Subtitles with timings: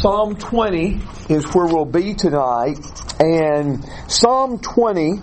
[0.00, 2.78] Psalm 20 is where we'll be tonight,
[3.20, 5.20] and Psalm 20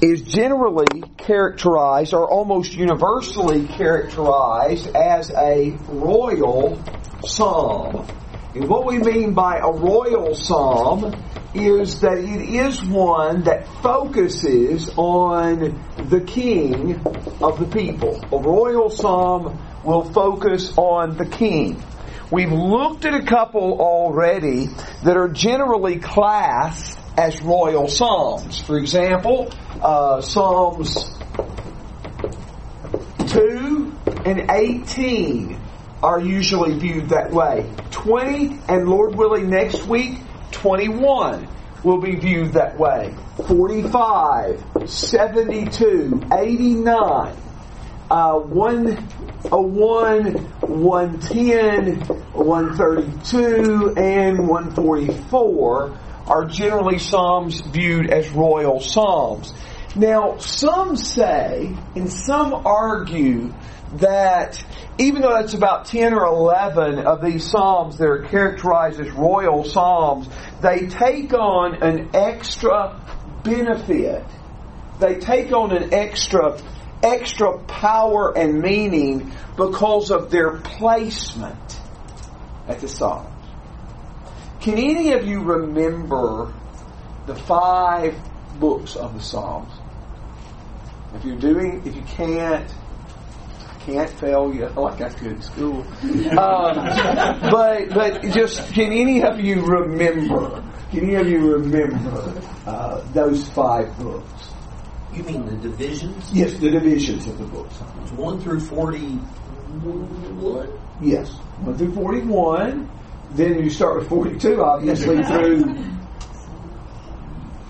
[0.00, 6.82] is generally characterized, or almost universally characterized, as a royal
[7.26, 8.06] psalm.
[8.54, 11.14] And what we mean by a royal psalm
[11.52, 16.94] is that it is one that focuses on the king
[17.42, 18.18] of the people.
[18.32, 21.82] A royal psalm will focus on the king.
[22.30, 24.66] We've looked at a couple already
[25.04, 28.60] that are generally classed as royal psalms.
[28.60, 29.50] For example,
[29.82, 31.10] uh, Psalms
[33.28, 33.92] 2
[34.26, 35.58] and 18
[36.02, 37.70] are usually viewed that way.
[37.92, 40.18] 20 and Lord willing next week,
[40.50, 41.48] 21
[41.82, 43.14] will be viewed that way.
[43.46, 47.36] 45, 72, 89,
[48.10, 59.52] uh, 101, 110, 132, and 144 are generally psalms viewed as royal psalms.
[59.94, 63.54] Now, some say, and some argue,
[63.94, 64.62] that
[64.98, 69.64] even though that's about 10 or 11 of these psalms that are characterized as royal
[69.64, 70.28] psalms,
[70.60, 73.00] they take on an extra
[73.42, 74.24] benefit.
[75.00, 76.58] They take on an extra
[77.02, 81.80] extra power and meaning because of their placement
[82.66, 83.28] at the Psalms.
[84.60, 86.52] Can any of you remember
[87.26, 88.16] the five
[88.58, 89.72] books of the Psalms?
[91.14, 92.70] If you're doing, if you can't,
[93.66, 95.86] I can't fail you like I could at school.
[96.38, 96.74] Um,
[97.50, 100.62] but but just can any of you remember?
[100.90, 104.37] Can any of you remember uh, those five books?
[105.12, 106.32] You mean the divisions?
[106.32, 107.74] Yes, the divisions of the books.
[108.02, 110.78] It's 1 through 41?
[111.00, 112.90] Yes, 1 through 41.
[113.32, 115.64] Then you start with 42, obviously, through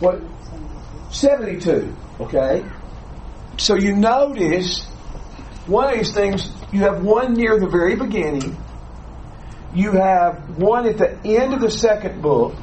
[0.00, 0.20] what?
[1.10, 1.94] 72.
[2.20, 2.64] Okay?
[3.56, 4.84] So you notice
[5.66, 8.56] one of these things, you have one near the very beginning,
[9.74, 12.54] you have one at the end of the second book,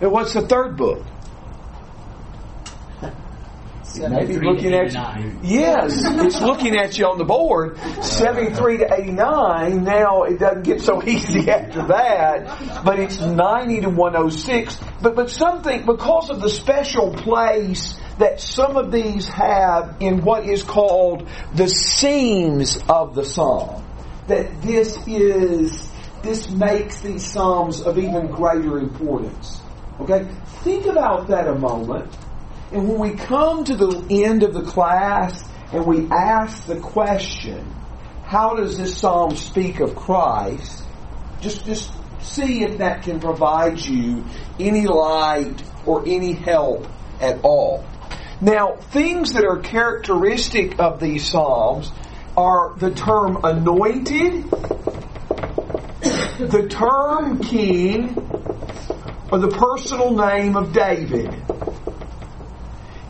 [0.00, 1.04] and what's the third book?
[4.08, 5.38] Maybe looking at you.
[5.42, 7.78] Yes, it's looking at you on the board.
[8.02, 9.84] 73 to 89.
[9.84, 14.80] Now it doesn't get so easy after that, but it's 90 to 106.
[15.02, 20.44] But, but something, because of the special place that some of these have in what
[20.44, 23.84] is called the seams of the psalm,
[24.28, 25.90] that this is,
[26.22, 29.60] this makes these psalms of even greater importance.
[30.00, 30.26] Okay?
[30.62, 32.14] Think about that a moment.
[32.72, 35.42] And when we come to the end of the class
[35.72, 37.74] and we ask the question,
[38.24, 40.84] how does this psalm speak of Christ?
[41.40, 44.24] Just, just see if that can provide you
[44.60, 46.86] any light or any help
[47.20, 47.84] at all.
[48.40, 51.90] Now, things that are characteristic of these psalms
[52.36, 54.50] are the term anointed,
[56.00, 58.16] the term king,
[59.32, 61.34] or the personal name of David.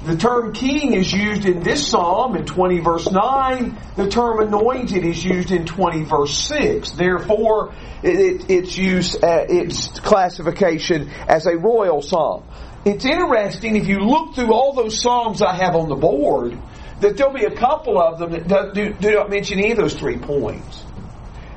[0.03, 3.79] The term king is used in this psalm in 20 verse 9.
[3.97, 6.93] The term anointed is used in 20 verse 6.
[6.93, 12.45] Therefore, it, it's used, uh, its classification as a royal psalm.
[12.87, 16.59] It's interesting if you look through all those psalms I have on the board,
[17.01, 19.95] that there'll be a couple of them that do, do not mention any of those
[19.95, 20.83] three points.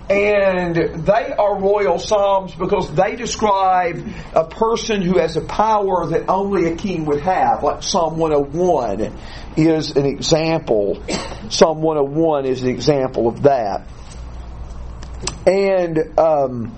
[0.10, 6.28] And they are royal psalms because they describe a person who has a power that
[6.28, 9.18] only a king would have, like Psalm 101
[9.56, 11.02] is an example.
[11.50, 13.88] Psalm 101 is an example of that.
[15.48, 16.76] And um,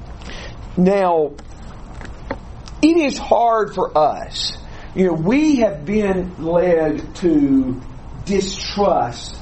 [0.77, 1.33] now,
[2.83, 4.55] it is hard for us.
[4.93, 7.81] You know, we have been led to
[8.25, 9.35] distrust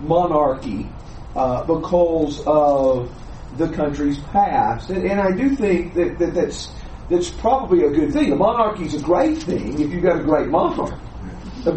[0.00, 0.88] monarchy
[1.34, 3.10] uh, because of
[3.56, 4.90] the country's past.
[4.90, 6.70] And, and I do think that, that that's
[7.08, 8.32] that's probably a good thing.
[8.32, 10.98] A monarchy is a great thing if you've got a great monarch,
[11.64, 11.74] but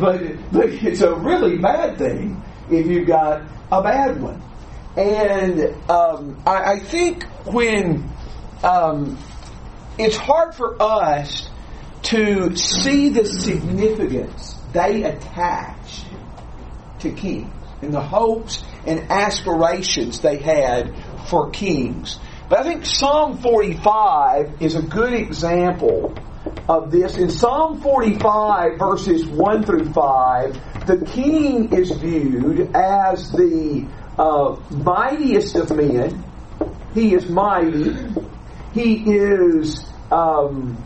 [0.51, 4.41] but it's a really bad thing if you've got a bad one.
[4.95, 8.09] And um, I, I, think when
[8.63, 9.17] um,
[9.97, 11.49] it's hard for us
[12.03, 16.03] to see the significance they attach
[16.99, 17.51] to kings
[17.81, 20.93] and the hopes and aspirations they had
[21.27, 22.19] for kings.
[22.49, 26.15] But I think Psalm 45 is a good example
[26.69, 27.17] of this.
[27.17, 33.87] In Psalm 45, verses 1 through 5, the king is viewed as the
[34.17, 36.23] uh, mightiest of men.
[36.93, 37.95] He is mighty.
[38.73, 40.77] he is um,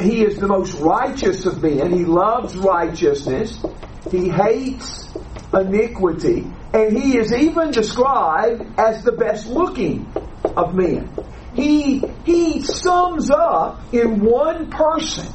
[0.00, 1.92] he is the most righteous of men.
[1.92, 3.62] He loves righteousness.
[4.10, 5.09] He hates
[5.52, 6.46] iniquity.
[6.72, 10.10] And he is even described as the best looking
[10.56, 11.10] of men.
[11.54, 15.26] He, he sums up in one person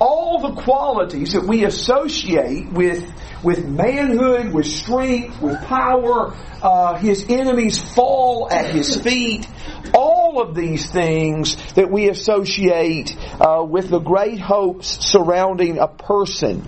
[0.00, 3.12] all the qualities that we associate with,
[3.42, 6.34] with manhood, with strength, with power.
[6.62, 9.46] Uh, his enemies fall at his feet.
[9.92, 16.66] All of these things that we associate uh, with the great hopes surrounding a person.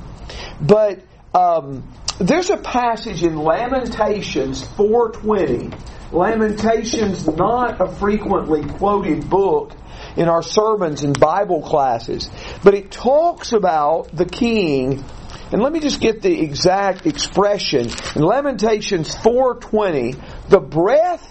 [0.60, 1.00] But
[1.34, 1.88] um,
[2.22, 5.76] there's a passage in Lamentations 420.
[6.12, 9.72] Lamentations not a frequently quoted book
[10.16, 12.30] in our sermons and Bible classes,
[12.62, 15.04] but it talks about the king
[15.52, 17.90] and let me just get the exact expression.
[18.16, 20.16] In Lamentations 4:20,
[20.48, 21.28] the breath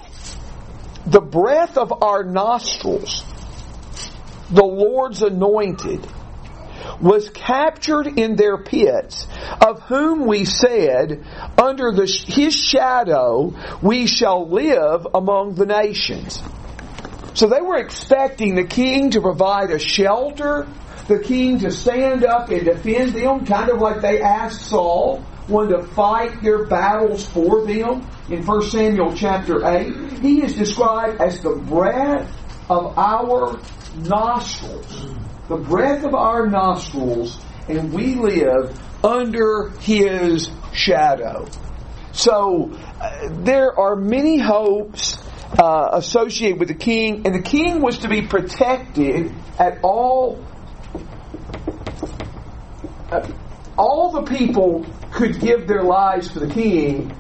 [1.06, 3.24] the breath of our nostrils,
[4.52, 6.06] the Lord's anointed,
[7.00, 9.28] was captured in their pits,
[9.66, 11.26] of whom we said,
[11.58, 16.42] Under the, his shadow we shall live among the nations.
[17.34, 20.68] So they were expecting the king to provide a shelter,
[21.08, 25.70] the king to stand up and defend them, kind of like they asked Saul, one
[25.70, 30.20] to fight their battles for them in 1 Samuel chapter 8.
[30.20, 32.30] He is described as the breath
[32.70, 33.60] of our
[33.96, 35.06] nostrils
[35.52, 37.38] the breath of our nostrils,
[37.68, 41.46] and we live under His shadow.
[42.14, 42.72] So
[43.02, 45.22] uh, there are many hopes
[45.60, 50.42] uh, associated with the king, and the king was to be protected at all.
[53.12, 53.30] Uh,
[53.78, 57.14] all the people could give their lives for the king.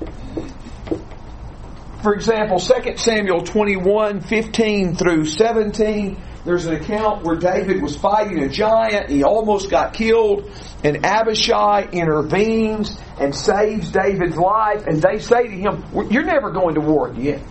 [2.01, 8.39] For example, 2 Samuel 21, 15 through 17 there's an account where David was fighting
[8.39, 9.09] a giant.
[9.09, 10.49] He almost got killed.
[10.83, 14.87] And Abishai intervenes and saves David's life.
[14.87, 17.45] And they say to him, You're never going to war again.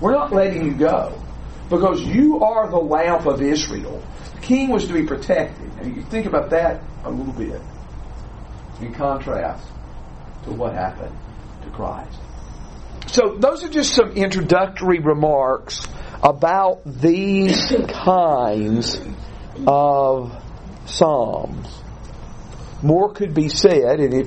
[0.00, 1.20] We're not letting you go.
[1.70, 4.02] Because you are the lamp of Israel.
[4.34, 5.70] The king was to be protected.
[5.78, 7.60] And you think about that a little bit
[8.80, 9.66] in contrast
[10.44, 11.16] to what happened
[11.62, 12.18] to Christ.
[13.06, 15.86] So those are just some introductory remarks
[16.24, 18.98] about these kinds
[19.66, 20.42] of
[20.86, 21.82] Psalms.
[22.82, 24.26] More could be said, and if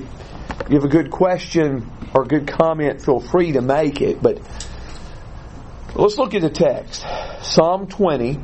[0.68, 4.22] you have a good question or good comment, feel free to make it.
[4.22, 4.40] But
[5.96, 7.04] let's look at the text.
[7.42, 8.38] Psalm 20,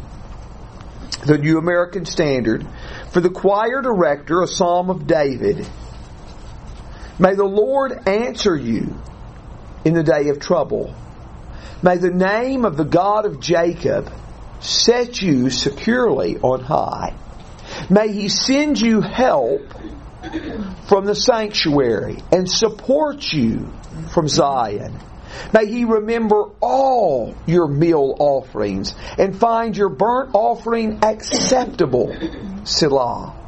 [1.27, 2.67] the New American Standard.
[3.13, 5.65] For the choir director, a psalm of David.
[7.21, 9.01] May the Lord answer you
[9.85, 10.95] in the day of trouble.
[11.85, 14.11] May the name of the God of Jacob
[14.61, 17.15] set you securely on high.
[17.91, 19.61] May he send you help
[20.89, 23.71] from the sanctuary and support you
[24.15, 24.99] from Zion.
[25.53, 32.17] May he remember all your meal offerings and find your burnt offering acceptable.
[32.65, 33.44] Selah.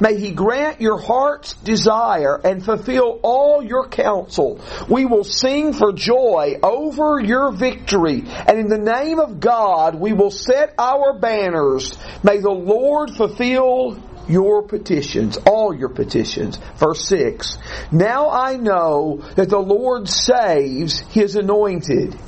[0.00, 4.60] May He grant your heart's desire and fulfill all your counsel.
[4.88, 8.24] We will sing for joy over your victory.
[8.46, 11.96] And in the name of God, we will set our banners.
[12.22, 16.58] May the Lord fulfill your petitions, all your petitions.
[16.76, 17.58] Verse 6.
[17.92, 22.18] Now I know that the Lord saves His anointed.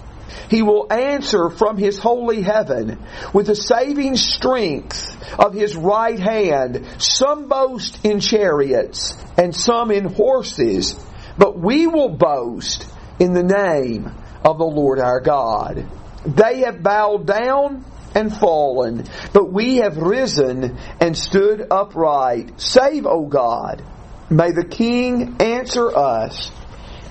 [0.50, 2.98] He will answer from His holy heaven
[3.32, 6.86] with the saving strength of His right hand.
[6.98, 10.94] Some boast in chariots and some in horses,
[11.36, 12.86] but we will boast
[13.18, 14.10] in the name
[14.44, 15.86] of the Lord our God.
[16.24, 22.60] They have bowed down and fallen, but we have risen and stood upright.
[22.60, 23.82] Save, O God.
[24.30, 26.50] May the King answer us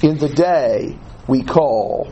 [0.01, 0.97] in the day
[1.27, 2.11] we call.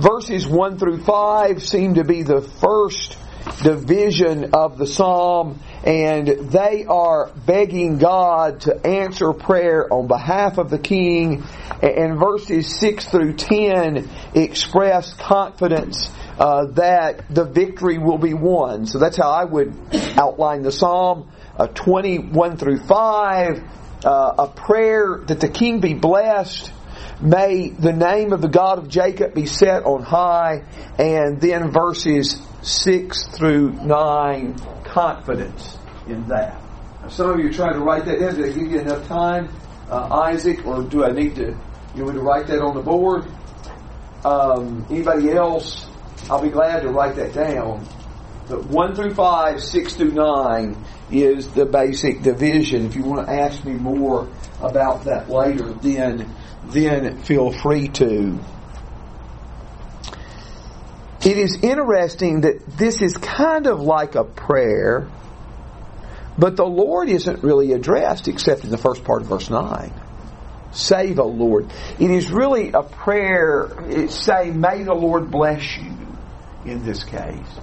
[0.00, 3.18] Verses 1 through 5 seem to be the first
[3.62, 10.70] division of the psalm, and they are begging God to answer prayer on behalf of
[10.70, 11.44] the king.
[11.82, 18.86] And verses 6 through 10 express confidence uh, that the victory will be won.
[18.86, 19.74] So that's how I would
[20.16, 21.30] outline the psalm.
[21.58, 23.62] Uh, 21 through 5,
[24.06, 26.72] uh, a prayer that the king be blessed
[27.22, 30.64] May the name of the God of Jacob be set on high.
[30.98, 36.60] And then verses 6 through 9, confidence in that.
[37.02, 38.34] Now, some of you are trying to write that down.
[38.36, 39.48] Did I give you enough time,
[39.90, 41.56] uh, Isaac, or do I need to,
[41.94, 43.26] you want to write that on the board?
[44.24, 45.90] Um, anybody else
[46.28, 47.86] I'll be glad to write that down.
[48.48, 52.86] But 1 through 5, 6 through 9 is the basic division.
[52.86, 54.28] If you want to ask me more
[54.60, 56.32] about that later, then,
[56.72, 58.38] then feel free to.
[61.24, 65.06] It is interesting that this is kind of like a prayer,
[66.38, 69.92] but the Lord isn't really addressed except in the first part of verse 9.
[70.72, 71.70] Save, O Lord.
[71.98, 75.92] It is really a prayer, saying, may the Lord bless you
[76.64, 77.58] in this case.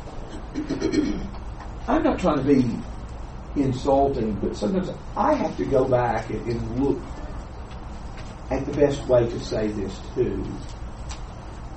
[1.88, 2.70] I'm not trying to be
[3.62, 7.00] insulting, but sometimes I have to go back and look
[8.50, 10.44] at the best way to say this too.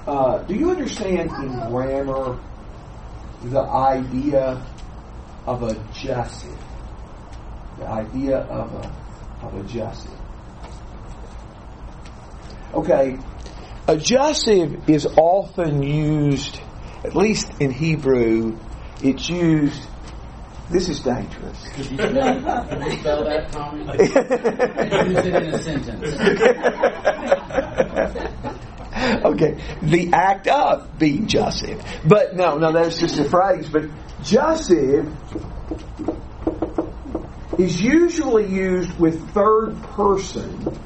[0.07, 2.39] Uh, do you understand in grammar
[3.45, 4.65] the idea
[5.47, 6.59] of a jussive?
[7.79, 10.19] The idea of a of a jussive.
[12.75, 13.19] Okay,
[13.89, 16.61] a jussive is often used,
[17.03, 18.57] at least in Hebrew,
[19.03, 19.90] it's used.
[20.71, 21.69] This is dangerous.
[21.75, 21.97] Can you
[23.01, 23.81] spell that, Tommy?
[23.81, 24.17] Use
[25.27, 26.07] it in a sentence.
[29.25, 31.83] okay, the act of being jussive.
[32.07, 33.69] But no, no, that's just a phrase.
[33.69, 33.87] But
[34.23, 35.13] jussive
[37.59, 40.79] is usually used with third person.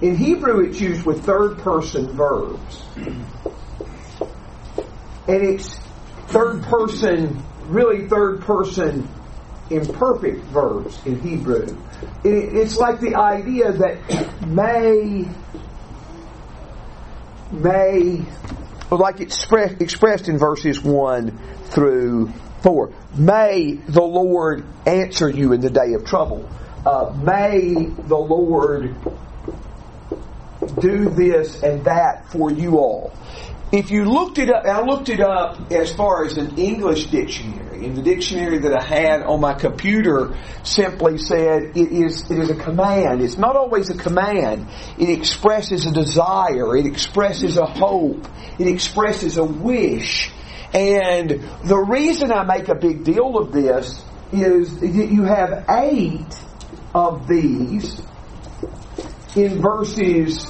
[0.00, 2.86] In Hebrew, it's used with third person verbs.
[5.28, 5.76] And it's
[6.28, 9.10] third person, really third person
[9.70, 11.76] imperfect verbs in Hebrew.
[12.24, 15.26] It's like the idea that may
[17.52, 18.24] may,
[18.90, 22.32] like express, expressed in verses 1 through
[22.62, 22.92] 4.
[23.16, 26.48] May the Lord answer you in the day of trouble.
[26.84, 28.94] Uh, may the Lord
[30.80, 33.12] do this and that for you all.
[33.72, 37.65] If you looked it up, I looked it up as far as an English dictionary,
[37.84, 42.50] and the dictionary that I had on my computer simply said it is it is
[42.50, 43.22] a command.
[43.22, 44.68] It's not always a command.
[44.98, 46.76] It expresses a desire.
[46.76, 48.26] It expresses a hope.
[48.58, 50.30] It expresses a wish.
[50.72, 54.02] And the reason I make a big deal of this
[54.32, 56.34] is that you have eight
[56.94, 58.00] of these
[59.36, 60.46] in verses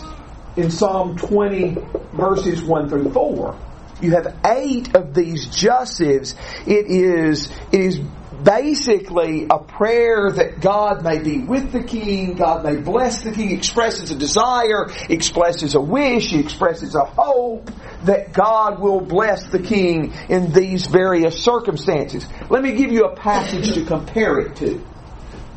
[0.56, 1.76] in Psalm 20,
[2.14, 3.58] verses 1 through 4.
[4.00, 6.34] You have eight of these jussives.
[6.66, 8.00] It is, it is
[8.42, 13.50] basically a prayer that God may be with the king, God may bless the king,
[13.52, 17.70] expresses a desire, expresses a wish, expresses a hope
[18.04, 22.26] that God will bless the king in these various circumstances.
[22.50, 24.84] Let me give you a passage to compare it to.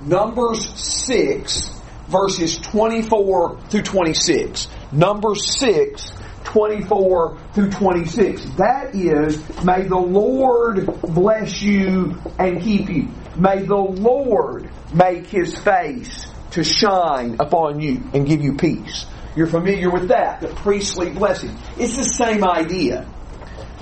[0.05, 1.69] Numbers 6,
[2.07, 4.67] verses 24 through 26.
[4.91, 6.11] Numbers 6,
[6.45, 8.45] 24 through 26.
[8.57, 13.09] That is, may the Lord bless you and keep you.
[13.35, 19.05] May the Lord make his face to shine upon you and give you peace.
[19.35, 21.55] You're familiar with that, the priestly blessing.
[21.77, 23.07] It's the same idea.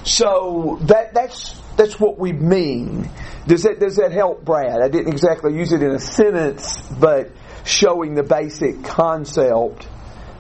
[0.04, 3.10] So that that's that's what we mean.
[3.48, 4.82] Does that does that help, Brad?
[4.82, 7.32] I didn't exactly use it in a sentence, but
[7.66, 9.88] showing the basic concept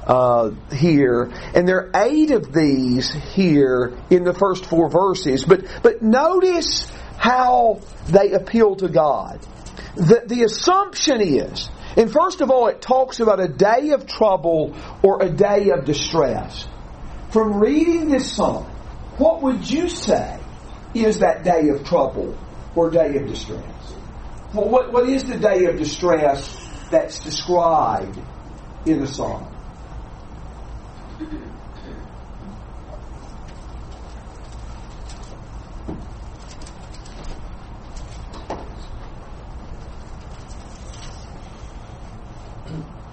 [0.07, 5.43] uh, here, and there are eight of these here in the first four verses.
[5.43, 9.45] But but notice how they appeal to God.
[9.95, 14.75] The, the assumption is, and first of all, it talks about a day of trouble
[15.03, 16.67] or a day of distress.
[17.31, 18.63] From reading this psalm,
[19.17, 20.39] what would you say
[20.93, 22.37] is that day of trouble
[22.75, 23.63] or day of distress?
[24.53, 26.55] Well, what, what is the day of distress
[26.89, 28.17] that's described
[28.85, 29.56] in the psalm?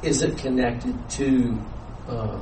[0.05, 1.59] Is it connected to
[2.07, 2.39] uh,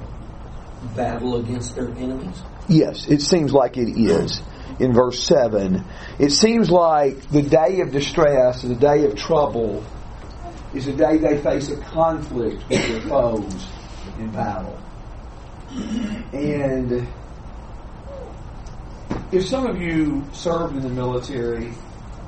[0.97, 2.42] battle against their enemies?
[2.69, 4.42] Yes, it seems like it is.
[4.81, 5.85] In verse 7,
[6.19, 9.85] it seems like the day of distress, the day of trouble,
[10.75, 13.69] is the day they face a conflict with their foes
[14.19, 14.76] in battle.
[16.33, 17.07] And
[19.31, 21.75] if some of you served in the military,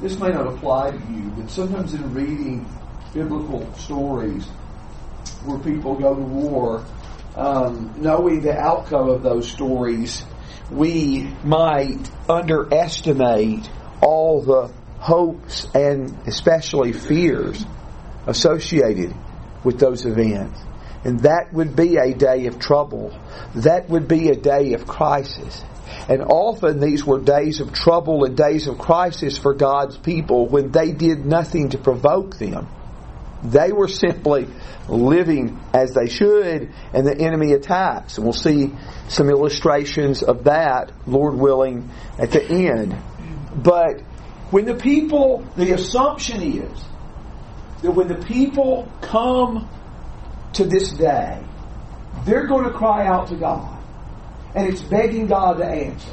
[0.00, 2.68] this may not apply to you, but sometimes in reading
[3.12, 4.46] biblical stories
[5.44, 6.84] where people go to war,
[7.36, 10.24] um, knowing the outcome of those stories,
[10.70, 13.68] we might underestimate
[14.00, 17.64] all the hopes and especially fears
[18.26, 19.14] associated
[19.62, 20.60] with those events.
[21.04, 23.18] And that would be a day of trouble.
[23.56, 25.62] That would be a day of crisis.
[26.08, 30.70] And often these were days of trouble and days of crisis for God's people when
[30.70, 32.66] they did nothing to provoke them.
[33.44, 34.46] They were simply
[34.88, 38.16] living as they should, and the enemy attacks.
[38.16, 38.72] And we'll see
[39.08, 42.96] some illustrations of that, Lord willing, at the end.
[43.54, 44.00] But
[44.50, 46.84] when the people, the assumption is
[47.82, 49.68] that when the people come
[50.54, 51.44] to this day,
[52.24, 53.78] they're going to cry out to God.
[54.54, 56.12] And it's begging God to answer.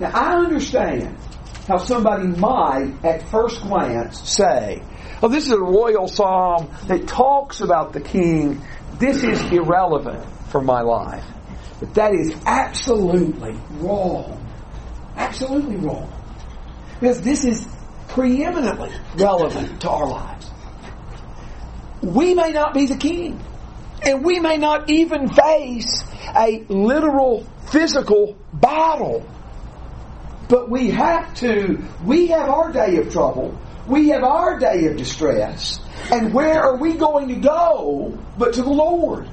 [0.00, 1.18] Now, I understand
[1.66, 4.82] how somebody might, at first glance, say,
[5.22, 8.62] Oh, this is a royal psalm that talks about the king.
[8.98, 11.24] This is irrelevant for my life.
[11.80, 14.40] But that is absolutely wrong.
[15.16, 16.12] Absolutely wrong.
[17.00, 17.66] Because this is
[18.08, 20.50] preeminently relevant to our lives.
[22.02, 23.40] We may not be the king.
[24.02, 26.04] And we may not even face
[26.36, 29.26] a literal physical battle.
[30.48, 33.58] But we have to, we have our day of trouble.
[33.86, 35.78] We have our day of distress.
[36.10, 39.28] And where are we going to go but to the Lord?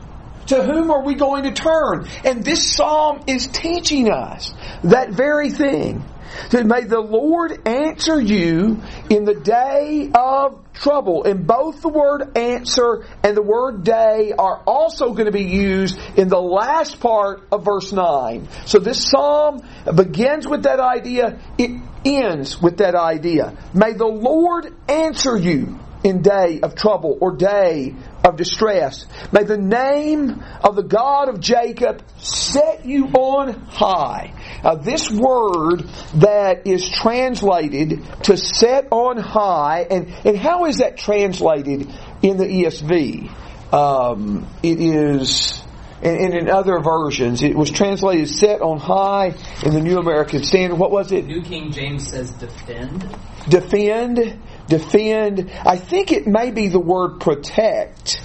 [0.47, 2.07] To whom are we going to turn?
[2.25, 4.53] And this psalm is teaching us
[4.83, 6.03] that very thing.
[6.51, 11.23] That may the Lord answer you in the day of trouble.
[11.23, 15.97] And both the word answer and the word day are also going to be used
[16.15, 18.47] in the last part of verse 9.
[18.65, 19.61] So this psalm
[19.95, 23.57] begins with that idea, it ends with that idea.
[23.73, 29.05] May the Lord answer you in day of trouble or day of distress.
[29.31, 34.33] May the name of the God of Jacob set you on high.
[34.63, 35.83] Uh, this word
[36.15, 41.89] that is translated to set on high, and, and how is that translated
[42.21, 43.73] in the ESV?
[43.73, 45.63] Um, it is,
[46.01, 50.77] and, in other versions, it was translated set on high in the New American Standard.
[50.77, 51.25] What was it?
[51.25, 53.07] New King James says defend.
[53.47, 55.51] Defend defend.
[55.65, 58.21] I think it may be the word protect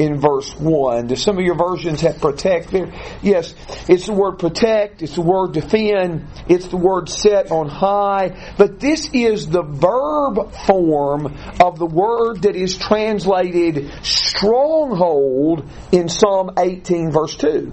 [0.00, 1.08] in verse 1.
[1.08, 2.92] Do some of your versions have protect there?
[3.22, 3.54] Yes,
[3.88, 8.80] it's the word protect, it's the word defend, it's the word set on high, but
[8.80, 11.26] this is the verb form
[11.60, 17.72] of the word that is translated stronghold in Psalm 18 verse 2.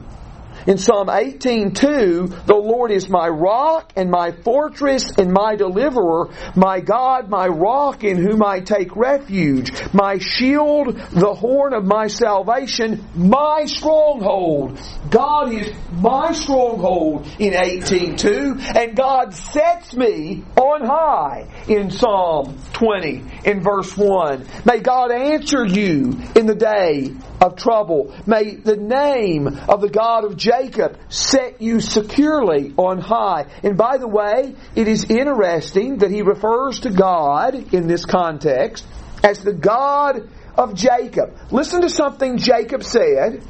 [0.67, 6.81] In Psalm 18:2, the Lord is my rock and my fortress and my deliverer, my
[6.81, 13.07] God, my rock in whom I take refuge, my shield, the horn of my salvation,
[13.15, 14.77] my stronghold.
[15.09, 23.23] God is my stronghold in 18:2, and God sets me on high in Psalm 20
[23.45, 24.45] in verse 1.
[24.65, 27.13] May God answer you in the day
[27.47, 28.15] of trouble.
[28.25, 33.47] May the name of the God of Jacob set you securely on high.
[33.63, 38.85] And by the way, it is interesting that he refers to God in this context
[39.23, 41.37] as the God of Jacob.
[41.51, 43.43] Listen to something Jacob said.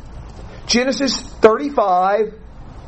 [0.67, 2.33] Genesis 35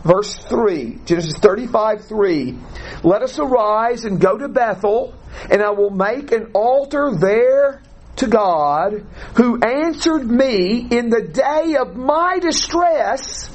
[0.03, 0.99] verse 3.
[1.05, 2.57] Genesis 35 3.
[3.03, 5.13] Let us arise and go to Bethel,
[5.49, 7.81] and I will make an altar there
[8.19, 9.05] to God
[9.35, 13.49] who answered me in the day of my distress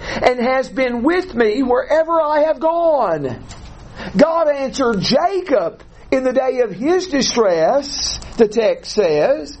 [0.00, 3.44] and has been with me wherever I have gone.
[4.16, 9.58] God answered Jacob in the day of his distress, the text says.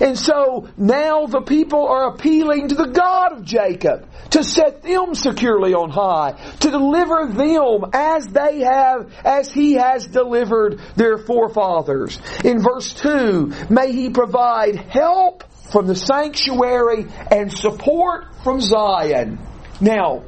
[0.00, 5.14] And so now the people are appealing to the God of Jacob to set them
[5.14, 12.18] securely on high, to deliver them as they have, as He has delivered their forefathers.
[12.44, 19.38] In verse 2, may He provide help from the sanctuary and support from Zion.
[19.80, 20.24] Now,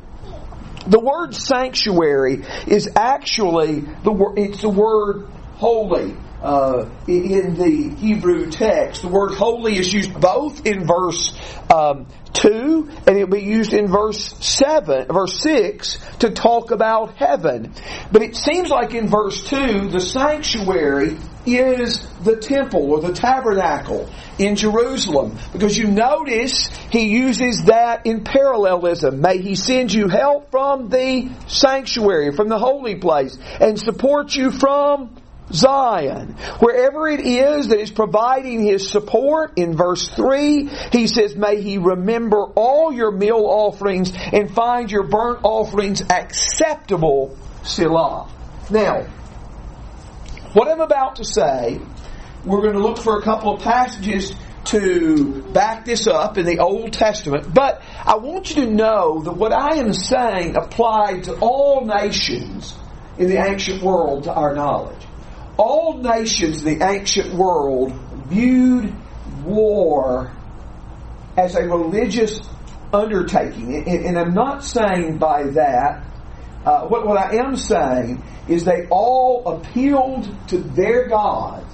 [0.87, 8.51] the word sanctuary is actually the word, it's the word holy uh, in the Hebrew
[8.51, 9.03] text.
[9.03, 11.35] The word holy is used both in verse
[11.73, 17.73] um, 2 and it'll be used in verse 7, verse 6 to talk about heaven.
[18.13, 24.11] But it seems like in verse 2 the sanctuary is the temple or the tabernacle
[24.39, 25.39] in Jerusalem.
[25.53, 29.21] Because you notice he uses that in parallelism.
[29.21, 34.51] May he send you help from the sanctuary, from the holy place, and support you
[34.51, 35.17] from
[35.53, 36.37] Zion.
[36.59, 41.79] Wherever it is that is providing his support, in verse 3, he says, May he
[41.79, 48.29] remember all your meal offerings and find your burnt offerings acceptable, Selah.
[48.71, 49.03] Now,
[50.53, 51.81] what I'm about to say,
[52.45, 54.35] we're going to look for a couple of passages
[54.67, 59.33] to back this up in the Old Testament, but I want you to know that
[59.33, 62.75] what I am saying applied to all nations
[63.17, 65.07] in the ancient world to our knowledge.
[65.57, 67.93] All nations in the ancient world
[68.27, 68.93] viewed
[69.45, 70.33] war
[71.37, 72.41] as a religious
[72.93, 73.75] undertaking.
[73.75, 76.05] And, and I'm not saying by that,
[76.65, 81.73] uh, what, what I am saying is they all appealed to their gods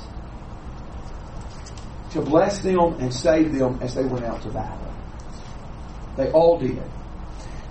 [2.12, 4.92] to bless them and save them as they went out to battle.
[6.16, 6.83] They all did.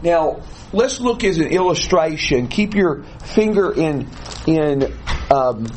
[0.01, 0.41] Now,
[0.73, 2.47] let's look as an illustration.
[2.47, 4.09] Keep your finger in
[4.47, 4.91] in
[5.29, 5.67] um,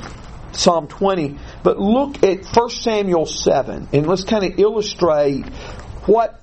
[0.54, 5.46] Psalm 20, but look at 1 Samuel 7, and let's kind of illustrate
[6.06, 6.40] what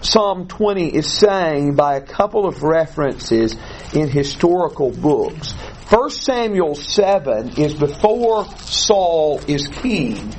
[0.00, 3.56] Psalm 20 is saying by a couple of references
[3.92, 5.52] in historical books.
[5.90, 10.34] 1 Samuel 7 is before Saul is king.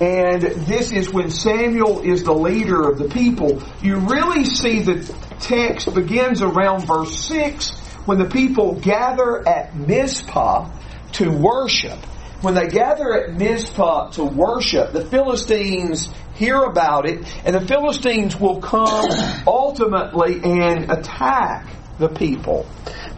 [0.00, 3.62] And this is when Samuel is the leader of the people.
[3.82, 5.04] You really see the
[5.40, 7.70] text begins around verse 6
[8.06, 10.70] when the people gather at Mizpah
[11.12, 11.98] to worship.
[12.42, 18.34] When they gather at Mizpah to worship, the Philistines hear about it, and the Philistines
[18.34, 19.10] will come
[19.46, 22.66] ultimately and attack the people.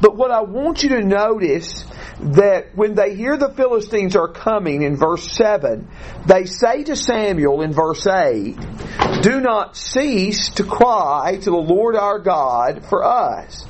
[0.01, 1.85] But what I want you to notice
[2.21, 5.89] that when they hear the Philistines are coming in verse 7,
[6.27, 8.57] they say to Samuel in verse 8,
[9.23, 13.65] Do not cease to cry to the Lord our God for us,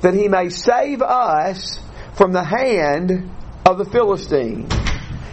[0.00, 1.78] that he may save us
[2.14, 3.30] from the hand
[3.66, 4.72] of the Philistines.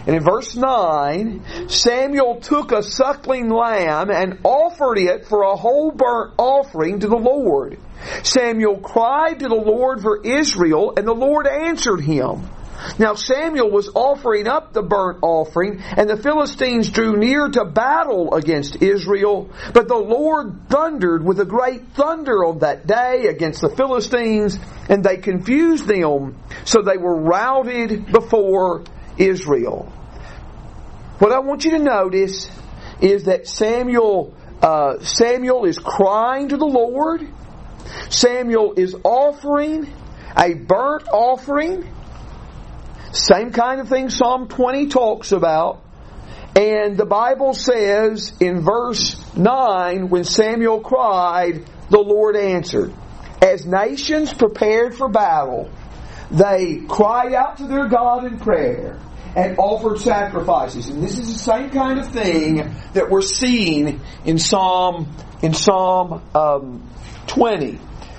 [0.06, 5.90] And in verse 9, Samuel took a suckling lamb and offered it for a whole
[5.90, 7.78] burnt offering to the Lord.
[8.22, 12.48] Samuel cried to the Lord for Israel, and the Lord answered him.
[12.98, 18.34] Now Samuel was offering up the burnt offering, and the Philistines drew near to battle
[18.34, 19.50] against Israel.
[19.72, 24.58] But the Lord thundered with a great thunder on that day against the Philistines,
[24.88, 28.84] and they confused them, so they were routed before
[29.18, 29.92] Israel.
[31.18, 32.50] What I want you to notice
[33.00, 37.26] is that Samuel uh, Samuel is crying to the Lord.
[38.08, 39.92] Samuel is offering
[40.36, 41.92] a burnt offering.
[43.16, 45.82] Same kind of thing Psalm 20 talks about.
[46.54, 52.94] And the Bible says in verse 9, when Samuel cried, the Lord answered.
[53.42, 55.70] As nations prepared for battle,
[56.30, 58.98] they cry out to their God in prayer
[59.34, 60.88] and offered sacrifices.
[60.88, 66.22] And this is the same kind of thing that we're seeing in Psalm in Psalm
[66.34, 66.90] um,
[67.26, 67.78] 20.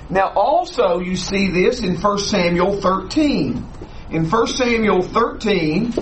[0.09, 3.65] Now also you see this in 1 Samuel 13.
[4.09, 5.93] In 1 Samuel 13,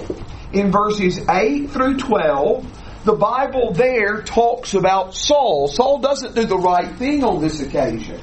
[0.54, 5.68] in verses 8 through 12, the Bible there talks about Saul.
[5.68, 8.20] Saul doesn't do the right thing on this occasion.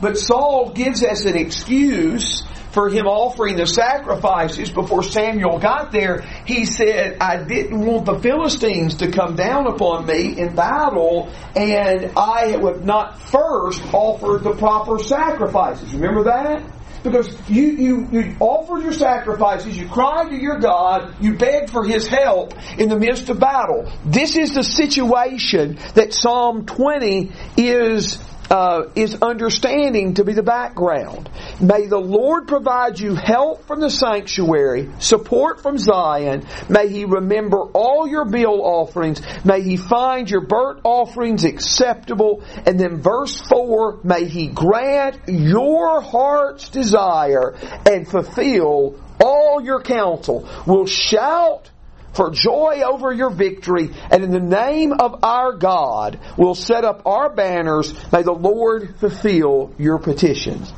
[0.00, 2.44] But Saul gives us an excuse
[2.74, 8.18] for him offering the sacrifices before Samuel got there, he said, I didn't want the
[8.18, 14.56] Philistines to come down upon me in battle, and I would not first offer the
[14.56, 15.94] proper sacrifices.
[15.94, 16.64] Remember that?
[17.04, 21.84] Because you, you, you offered your sacrifices, you cried to your God, you begged for
[21.84, 23.92] His help in the midst of battle.
[24.06, 28.18] This is the situation that Psalm 20 is
[28.50, 31.28] uh, is understanding to be the background.
[31.60, 36.46] May the Lord provide you help from the sanctuary, support from Zion.
[36.68, 39.20] May He remember all your meal offerings.
[39.44, 42.42] May He find your burnt offerings acceptable.
[42.66, 47.54] And then verse 4, may He grant your heart's desire
[47.86, 50.48] and fulfill all your counsel.
[50.66, 51.70] We'll shout
[52.14, 57.02] for joy over your victory, and in the name of our God, we'll set up
[57.06, 57.92] our banners.
[58.12, 60.72] May the Lord fulfill your petitions.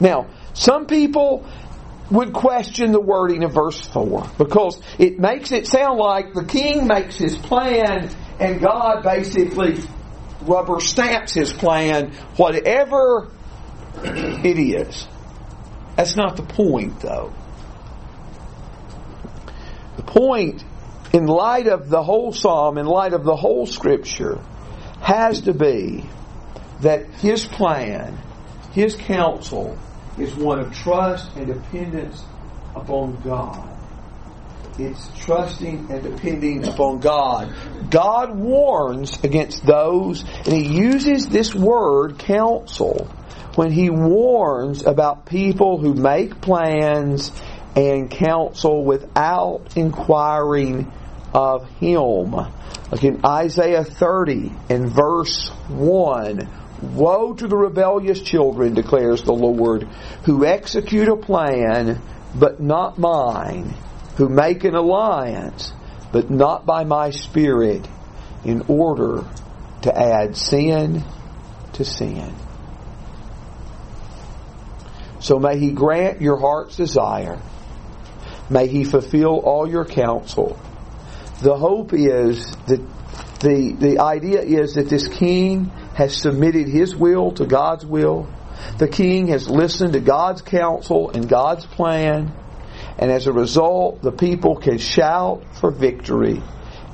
[0.00, 1.46] Now, some people
[2.10, 6.86] would question the wording of verse 4 because it makes it sound like the king
[6.86, 9.78] makes his plan and God basically
[10.42, 13.30] rubber stamps his plan, whatever
[14.04, 15.06] it is.
[15.96, 17.32] That's not the point, though.
[19.96, 20.64] The point,
[21.12, 24.38] in light of the whole psalm, in light of the whole scripture,
[25.00, 26.08] has to be
[26.80, 28.18] that his plan,
[28.72, 29.78] his counsel,
[30.18, 32.22] is one of trust and dependence
[32.74, 33.68] upon God.
[34.78, 37.54] It's trusting and depending upon God.
[37.90, 43.04] God warns against those, and He uses this word, counsel,
[43.54, 47.30] when He warns about people who make plans
[47.74, 50.92] and counsel without inquiring
[51.34, 52.32] of Him.
[52.32, 56.48] Like in Isaiah 30 and verse 1,
[56.82, 59.84] Woe to the rebellious children, declares the Lord,
[60.24, 62.00] who execute a plan,
[62.34, 63.74] but not mine,
[64.16, 65.72] who make an alliance,
[66.10, 67.86] but not by my Spirit,
[68.44, 69.24] in order
[69.82, 71.04] to add sin
[71.74, 72.34] to sin.
[75.20, 77.40] So may He grant your heart's desire.
[78.52, 80.60] May He fulfill all your counsel.
[81.40, 82.80] The hope is that
[83.40, 88.28] the, the idea is that this king has submitted his will to God's will.
[88.78, 92.32] The king has listened to God's counsel and God's plan.
[92.98, 96.40] And as a result, the people can shout for victory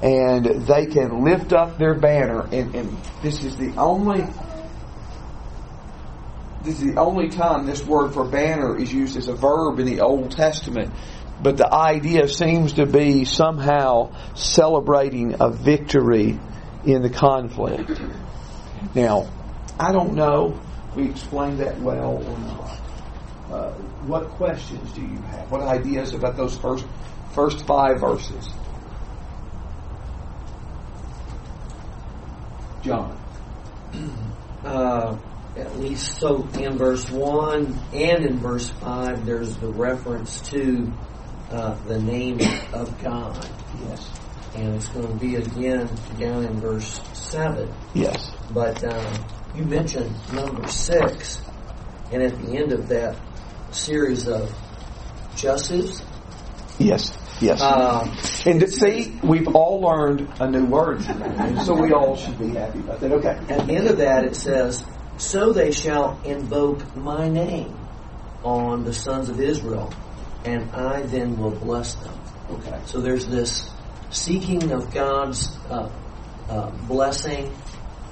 [0.03, 2.49] and they can lift up their banner.
[2.51, 4.25] And, and this is the only
[6.63, 9.87] this is the only time this word for banner is used as a verb in
[9.87, 10.93] the Old Testament.
[11.41, 16.39] But the idea seems to be somehow celebrating a victory
[16.85, 18.01] in the conflict.
[18.95, 19.29] Now,
[19.79, 22.81] I don't know if we explained that well or not.
[23.51, 23.73] Uh,
[24.07, 25.51] what questions do you have?
[25.51, 26.85] What ideas about those first
[27.33, 28.49] first five verses?
[32.83, 33.19] John.
[34.65, 35.17] Uh,
[35.57, 40.93] at least so in verse 1 and in verse 5, there's the reference to
[41.51, 42.41] uh, the name
[42.73, 43.49] of God.
[43.89, 44.11] Yes.
[44.55, 47.73] And it's going to be again down in verse 7.
[47.95, 48.33] Yes.
[48.51, 51.43] But um, you mentioned number 6,
[52.13, 53.17] and at the end of that
[53.71, 54.51] series of
[55.35, 56.03] jussives.
[56.79, 57.13] Yes.
[57.41, 57.63] Yes.
[57.63, 61.03] Um, and to see, we've all learned a new word,
[61.65, 63.13] so we all should be happy about that.
[63.13, 63.39] Okay.
[63.49, 64.85] At the end of that, it says,
[65.19, 67.77] So they shall invoke my name
[68.43, 69.93] on the sons of Israel,
[70.49, 72.19] and I then will bless them.
[72.51, 72.81] Okay.
[72.87, 73.71] So there's this
[74.11, 75.91] seeking of God's uh,
[76.49, 77.55] uh, blessing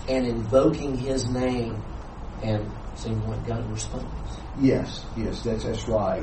[0.08, 1.82] and invoking His name
[2.42, 4.06] and seeing what God responds.
[4.60, 6.22] Yes, yes, that's that's right.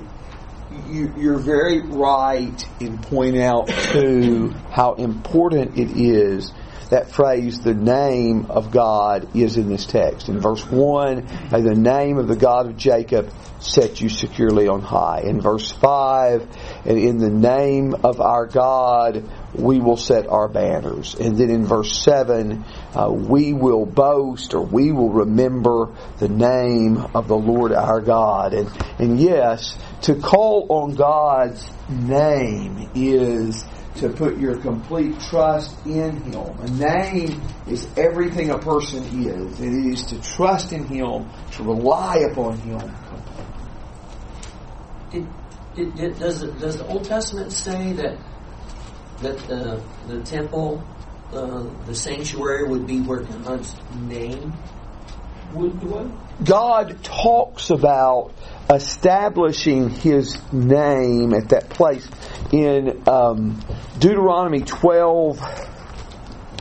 [0.87, 6.51] You, you're very right in pointing out to how important it is
[6.93, 10.29] that phrase, the name of God, is in this text.
[10.29, 14.81] In verse 1, may the name of the God of Jacob set you securely on
[14.81, 15.21] high.
[15.21, 16.47] In verse 5,
[16.85, 21.15] and in the name of our God, we will set our banners.
[21.15, 26.97] And then in verse 7, uh, we will boast or we will remember the name
[27.15, 28.53] of the Lord our God.
[28.53, 36.17] And, and yes, to call on God's name is to put your complete trust in
[36.23, 36.59] Him.
[36.59, 39.59] A name is everything a person is.
[39.59, 42.95] It is to trust in Him, to rely upon Him.
[45.11, 45.27] Did,
[45.75, 48.17] did, did, does, the, does the Old Testament say that
[49.21, 50.83] that the, the temple,
[51.31, 54.53] uh, the sanctuary, would be where God's name
[55.53, 56.11] would dwell?
[56.43, 58.33] God talks about
[58.69, 62.07] establishing His name at that place
[62.53, 63.59] in um,
[63.97, 65.39] Deuteronomy 12,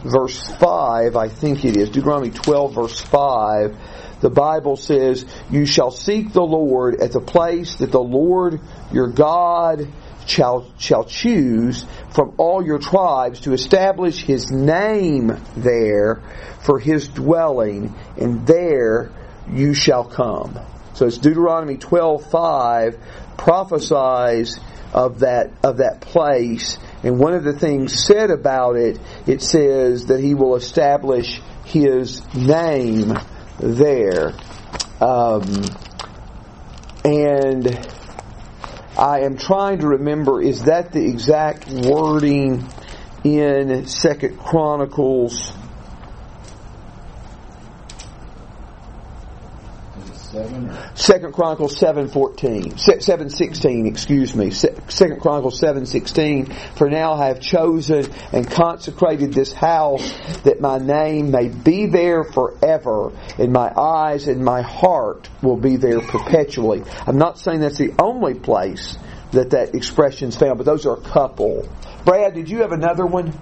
[0.02, 1.90] verse 5, I think it is.
[1.90, 3.76] Deuteronomy 12, verse 5.
[4.22, 9.08] The Bible says, You shall seek the Lord at the place that the Lord your
[9.08, 9.86] God
[10.26, 16.22] shall, shall choose from all your tribes to establish his name there
[16.60, 19.12] for his dwelling, and there
[19.50, 20.58] you shall come.
[21.02, 22.96] So it's Deuteronomy 12:5
[23.36, 24.60] prophesies
[24.94, 30.06] of that of that place, and one of the things said about it, it says
[30.06, 33.18] that he will establish his name
[33.58, 34.32] there.
[35.00, 35.64] Um,
[37.04, 37.88] and
[38.96, 42.64] I am trying to remember, is that the exact wording
[43.24, 45.52] in Second Chronicles?
[50.94, 53.86] Second Chronicles seven fourteen, seven sixteen.
[53.86, 54.50] Excuse me.
[54.50, 56.46] Second Chronicles seven sixteen.
[56.46, 60.10] For now I have chosen and consecrated this house
[60.44, 65.76] that my name may be there forever, and my eyes and my heart will be
[65.76, 66.82] there perpetually.
[67.06, 68.96] I'm not saying that's the only place
[69.32, 71.68] that that expression's found, but those are a couple.
[72.04, 73.32] Brad, did you have another one?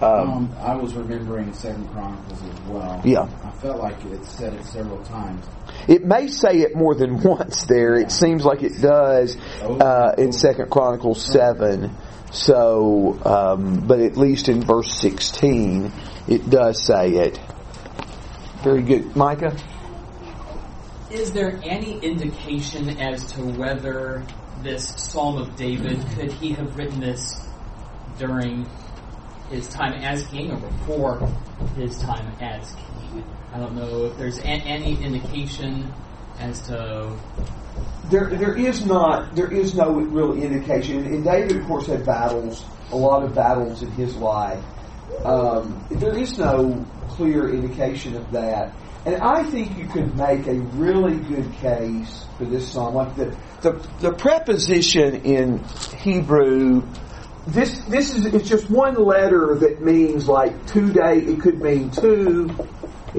[0.00, 3.02] Um, um, I was remembering Second Chronicles as well.
[3.04, 5.44] Yeah, I felt like it said it several times.
[5.88, 7.94] It may say it more than once there.
[7.94, 11.96] It seems like it does uh, in Second Chronicles seven.
[12.30, 15.90] So, um, but at least in verse sixteen,
[16.28, 17.40] it does say it.
[18.62, 19.56] Very good, Micah.
[21.10, 24.22] Is there any indication as to whether
[24.62, 27.40] this Psalm of David could he have written this
[28.18, 28.68] during
[29.50, 31.26] his time as king or before
[31.76, 32.87] his time as king.
[33.52, 35.92] I don't know if there's a- any indication
[36.38, 37.12] as to
[38.10, 41.04] There, there is not, there is no real indication.
[41.04, 44.62] And David, of course, had battles, a lot of battles in his life.
[45.24, 48.72] Um, there is no clear indication of that.
[49.04, 52.94] And I think you could make a really good case for this psalm.
[52.94, 55.62] Like the, the, the preposition in
[55.98, 56.82] Hebrew,
[57.46, 61.90] this, this is, it's just one letter that means like two day, it could mean
[61.90, 62.48] two,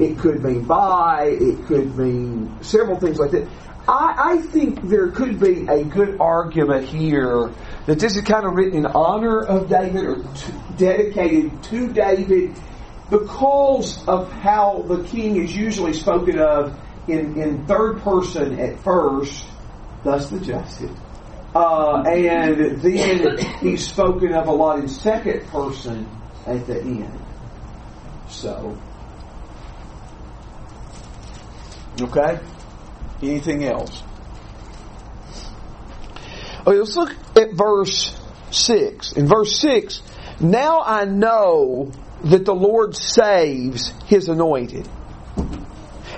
[0.00, 3.48] it could mean by, it could mean several things like that.
[3.88, 7.52] I, I think there could be a good argument here
[7.86, 10.24] that this is kind of written in honor of David or
[10.76, 12.56] dedicated to David
[13.10, 19.44] because of how the king is usually spoken of in, in third person at first,
[20.04, 20.96] thus the jussives.
[21.54, 26.08] Uh, and then he's spoken of a lot in second person
[26.46, 27.20] at the end.
[28.28, 28.78] So,
[32.02, 32.38] okay.
[33.22, 34.02] Anything else?
[36.66, 38.16] Okay, let's look at verse
[38.50, 39.12] 6.
[39.12, 40.02] In verse 6,
[40.40, 41.90] now I know
[42.24, 44.88] that the Lord saves his anointed,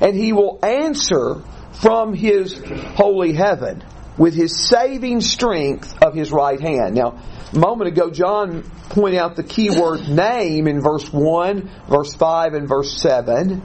[0.00, 1.42] and he will answer
[1.72, 2.60] from his
[2.94, 3.84] holy heaven
[4.18, 6.94] with his saving strength of his right hand.
[6.94, 7.18] Now,
[7.52, 12.54] a moment ago, John pointed out the key word name in verse 1, verse 5,
[12.54, 13.62] and verse 7.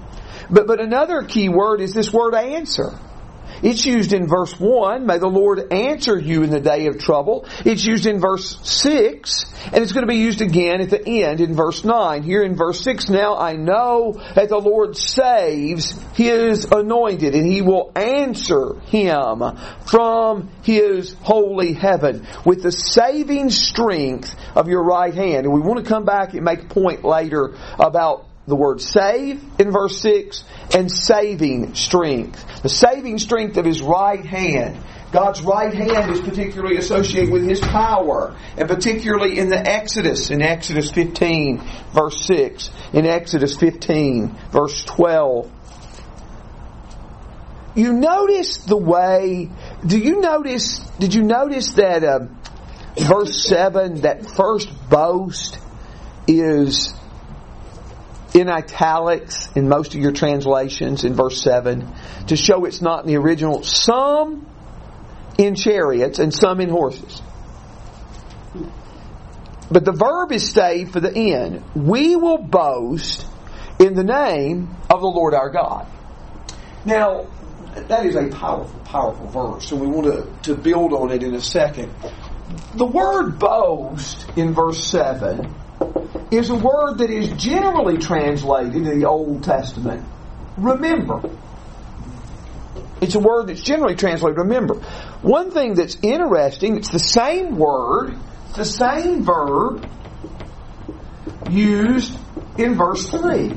[0.50, 2.98] But, but another key word is this word answer.
[3.64, 7.46] It's used in verse 1, may the Lord answer you in the day of trouble.
[7.66, 11.42] It's used in verse 6, and it's going to be used again at the end
[11.42, 12.22] in verse 9.
[12.22, 17.62] Here in verse 6, now I know that the Lord saves His anointed, and He
[17.64, 19.42] will answer him
[19.88, 25.46] from His holy heaven with the saving strength of your right hand.
[25.46, 29.44] And we want to come back and make a point later about the word save
[29.60, 32.64] in verse 6 and saving strength.
[32.64, 34.82] The saving strength of his right hand.
[35.12, 40.42] God's right hand is particularly associated with his power, and particularly in the Exodus, in
[40.42, 41.62] Exodus 15,
[41.94, 45.52] verse 6, in Exodus 15, verse 12.
[47.76, 49.50] You notice the way,
[49.86, 52.20] do you notice, did you notice that uh,
[52.98, 55.60] verse 7, that first boast
[56.28, 56.94] is
[58.38, 61.92] in italics in most of your translations in verse 7
[62.28, 63.64] to show it's not in the original.
[63.64, 64.46] Some
[65.38, 67.22] in chariots and some in horses.
[69.70, 71.64] But the verb is stayed for the end.
[71.76, 73.26] We will boast
[73.80, 75.88] in the name of the Lord our God.
[76.86, 77.28] Now,
[77.76, 81.36] that is a powerful, powerful verse, and we want to, to build on it in
[81.36, 81.94] a second.
[82.76, 85.54] The word boast in verse 7
[86.32, 90.06] is a word that is generally translated in the Old Testament
[90.58, 91.22] remember.
[93.00, 94.76] It's a word that's generally translated remember.
[95.22, 98.18] One thing that's interesting, it's the same word,
[98.56, 99.88] the same verb
[101.50, 102.18] used
[102.58, 103.54] in verse 3.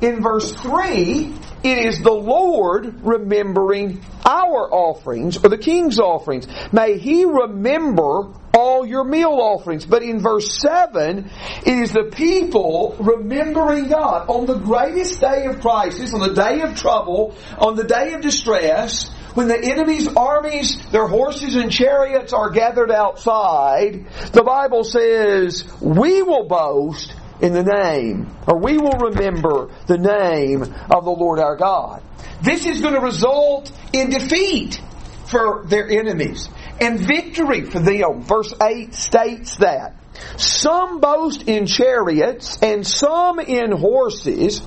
[0.00, 6.46] In verse 3, it is the Lord remembering our offerings, or the king's offerings.
[6.72, 8.32] May he remember
[8.66, 9.86] all your meal offerings.
[9.86, 11.30] But in verse 7,
[11.64, 16.60] it is the people remembering God on the greatest day of crisis, on the day
[16.62, 22.32] of trouble, on the day of distress, when the enemy's armies, their horses and chariots
[22.32, 29.10] are gathered outside, the Bible says, we will boast in the name, or we will
[29.10, 32.02] remember the name of the Lord our God.
[32.42, 34.80] This is going to result in defeat
[35.26, 36.48] for their enemies
[36.80, 38.22] and victory for them.
[38.22, 39.96] Verse 8 states that.
[40.36, 44.62] Some boast in chariots and some in horses,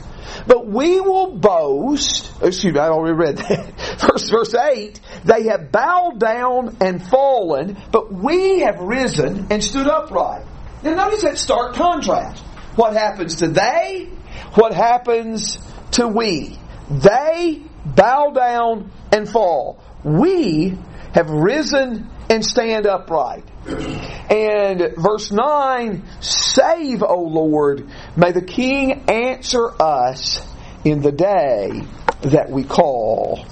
[0.45, 4.00] but we will boast, excuse me, I already read that.
[4.00, 9.88] Verse, verse 8, they have bowed down and fallen, but we have risen and stood
[9.88, 10.45] upright.
[10.84, 12.43] Now notice that stark contrast.
[12.76, 14.10] What happens to they?
[14.54, 15.58] What happens
[15.92, 16.58] to we?
[16.90, 19.83] They bow down and fall.
[20.04, 20.77] We
[21.13, 23.43] have risen and stand upright.
[24.29, 30.41] And verse 9, save, O Lord, may the King answer us
[30.85, 31.83] in the day
[32.21, 33.45] that we call.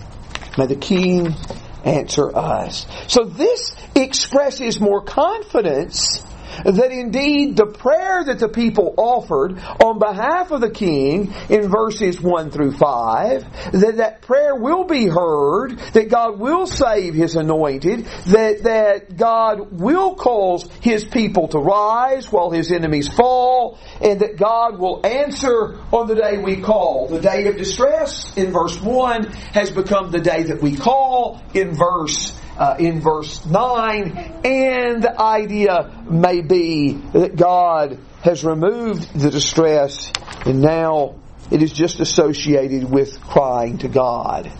[0.58, 1.36] May the King
[1.84, 2.86] answer us.
[3.08, 6.24] So this expresses more confidence
[6.64, 12.22] that indeed the prayer that the people offered on behalf of the king in verses
[12.22, 18.06] 1 through 5, that that prayer will be heard, that God will save his anointed,
[18.28, 24.38] that, that God will cause his people to rise while his enemies fall, and that
[24.38, 27.08] God will answer on the day we call.
[27.08, 31.74] The day of distress in verse 1 has become the day that we call in
[31.74, 39.30] verse uh, in verse 9, and the idea may be that God has removed the
[39.30, 40.12] distress
[40.46, 41.16] and now
[41.52, 44.52] it is just associated with crying to God.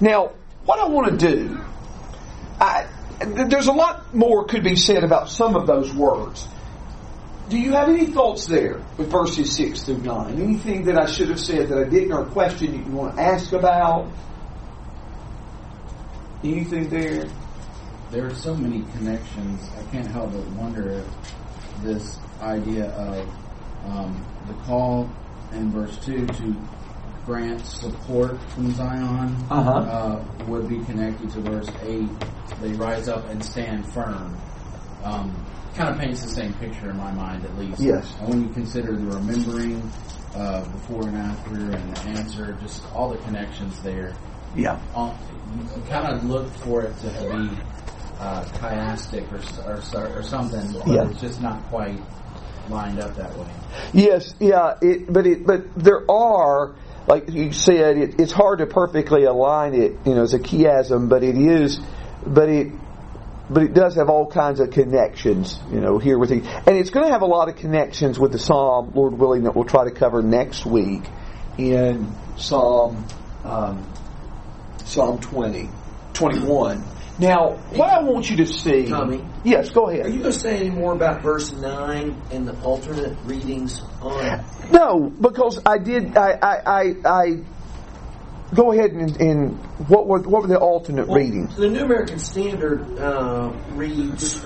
[0.00, 0.32] Now,
[0.64, 1.60] what I want to do,
[2.60, 2.86] I,
[3.18, 6.46] there's a lot more could be said about some of those words.
[7.48, 10.40] Do you have any thoughts there with verses 6 through 9?
[10.40, 13.22] Anything that I should have said that I didn't, or a question you want to
[13.22, 14.08] ask about?
[16.42, 17.26] Anything there?
[18.10, 19.68] There are so many connections.
[19.78, 21.06] I can't help but wonder if
[21.82, 23.28] this idea of
[23.86, 25.08] um, the call
[25.52, 26.56] in verse 2 to
[27.26, 29.70] grant support from Zion Uh-huh.
[29.70, 32.08] uh, would be connected to verse 8.
[32.62, 34.36] They rise up and stand firm.
[35.04, 35.34] Um,
[35.74, 37.80] kind of paints the same picture in my mind, at least.
[37.80, 38.12] Yes.
[38.20, 39.80] And when you consider the remembering
[40.34, 44.14] uh, before and after and the answer, just all the connections there,
[44.54, 44.80] Yeah.
[44.94, 45.14] uh,
[45.56, 47.56] you, kind of look for it to be
[48.18, 51.08] uh, chiastic or, or, or something, but Yeah.
[51.08, 51.98] it's just not quite
[52.68, 53.46] lined up that way.
[53.92, 56.74] Yes, yeah, it, but it, but there are,
[57.06, 61.08] like you said, it, it's hard to perfectly align it, you know, as a chiasm,
[61.08, 61.80] but it is,
[62.24, 62.72] but it,
[63.48, 66.90] but it does have all kinds of connections, you know, here with it, and it's
[66.90, 69.84] going to have a lot of connections with the Psalm, Lord willing, that we'll try
[69.84, 71.02] to cover next week
[71.58, 73.04] in Psalm,
[73.44, 73.84] um,
[74.90, 75.68] Psalm 20,
[76.14, 76.84] 21.
[77.20, 79.24] Now, what I want you to see, Tommy?
[79.44, 80.06] yes, go ahead.
[80.06, 84.44] Are you going to say any more about verse 9 and the alternate readings on
[84.72, 86.16] No, because I did.
[86.16, 87.24] I I I, I
[88.54, 91.54] go ahead and, and what were what were the alternate Well, readings?
[91.56, 94.42] The New American Standard uh, reads,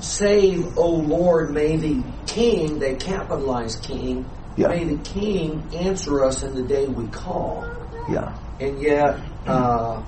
[0.00, 4.24] Save, O Lord, may the King, they capitalize King,
[4.56, 4.68] Yeah.
[4.68, 7.68] may the King answer us in the day we call.
[8.10, 10.02] Yeah, And yet, uh,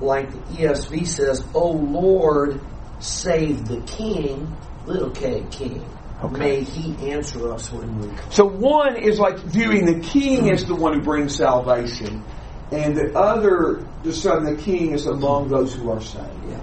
[0.00, 2.60] like the ESV says, O Lord,
[2.98, 5.84] save the King, little k, King.
[6.22, 6.38] Okay.
[6.38, 8.30] May he answer us when we call.
[8.30, 12.22] So one is like viewing the king as the one who brings salvation,
[12.70, 16.28] and the other, the son, the king, is among those who are saved.
[16.48, 16.60] Yeah.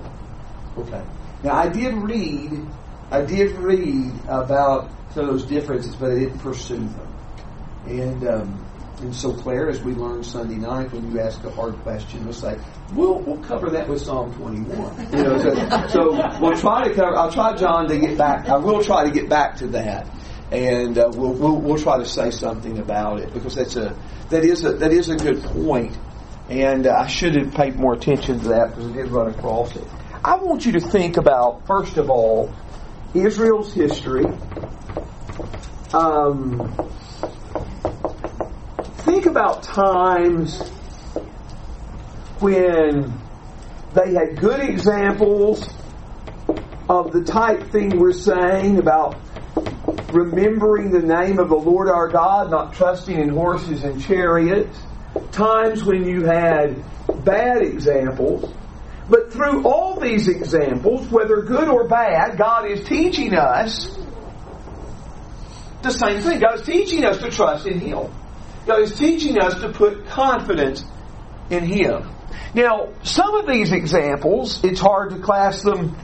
[0.77, 1.03] Okay.
[1.43, 2.65] Now I did read,
[3.11, 7.15] I did read about some of those differences, but I didn't pursue them.
[7.85, 8.65] And um,
[9.01, 12.33] and so Claire, as we learned Sunday night, when you ask a hard question, we'll
[12.33, 12.57] say,
[12.93, 17.15] "We'll we'll cover that with Psalm 21." You know, so, so we'll try to cover.
[17.15, 18.49] I'll try John to get back.
[18.49, 20.07] I will try to get back to that,
[20.51, 23.95] and uh, we'll, we'll we'll try to say something about it because that's a
[24.29, 25.97] that is a that is a good point,
[26.49, 29.75] and uh, I should have paid more attention to that because I did run across
[29.75, 29.87] it.
[30.23, 32.53] I want you to think about first of all
[33.13, 34.25] Israel's history.
[35.93, 36.91] Um,
[39.09, 40.61] think about times
[42.39, 43.11] when
[43.95, 45.67] they had good examples
[46.87, 49.17] of the type thing we're saying about
[50.13, 54.79] remembering the name of the Lord our God, not trusting in horses and chariots.
[55.31, 56.83] Times when you had
[57.25, 58.53] bad examples.
[59.09, 63.89] But through all these examples, whether good or bad, God is teaching us
[65.81, 66.39] the same thing.
[66.39, 68.11] God is teaching us to trust in Him.
[68.69, 70.85] God is teaching us to put confidence
[71.49, 72.07] in Him.
[72.53, 75.97] Now, some of these examples, it's hard to class them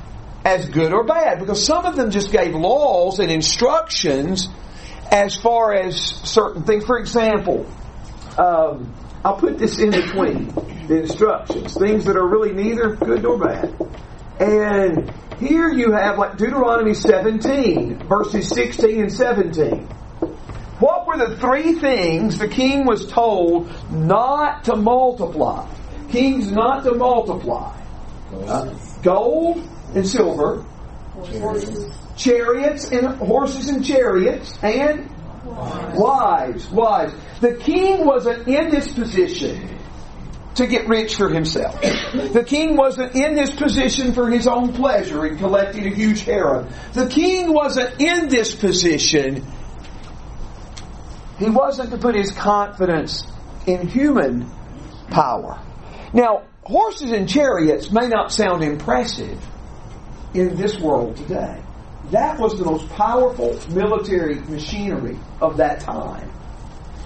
[0.43, 4.49] as good or bad because some of them just gave laws and instructions
[5.11, 6.85] as far as certain things.
[6.85, 7.67] For example,
[8.39, 8.91] um,
[9.23, 10.47] I'll put this in between
[10.87, 13.75] the instructions, things that are really neither good nor bad.
[14.39, 19.87] And here you have like Deuteronomy 17, verses 16 and 17.
[21.15, 25.65] Were the three things the king was told not to multiply?
[26.09, 27.73] Kings not to multiply.
[28.33, 30.65] Uh, gold and silver,
[32.17, 35.09] chariots and horses and chariots, and
[35.95, 36.69] wives.
[36.69, 37.13] Wives.
[37.39, 39.69] The king wasn't in this position
[40.55, 41.79] to get rich for himself.
[41.81, 46.67] The king wasn't in this position for his own pleasure in collecting a huge harem.
[46.91, 49.45] The king wasn't in this position.
[51.37, 53.25] He wasn't to put his confidence
[53.67, 54.49] in human
[55.09, 55.59] power.
[56.13, 59.39] Now, horses and chariots may not sound impressive
[60.33, 61.61] in this world today.
[62.11, 66.31] That was the most powerful military machinery of that time.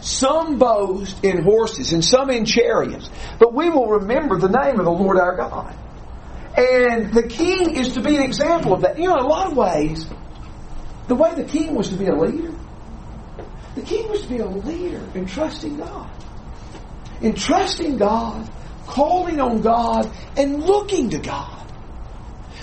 [0.02, 3.10] Some boast in horses and some in chariots,
[3.40, 5.76] but we will remember the name of the Lord our God.
[6.58, 8.98] And the king is to be an example of that.
[8.98, 10.06] You know, in a lot of ways,
[11.08, 12.54] the way the king was to be a leader,
[13.80, 16.10] the king was to be a leader in trusting God.
[17.22, 18.50] In trusting God,
[18.88, 21.66] calling on God, and looking to God.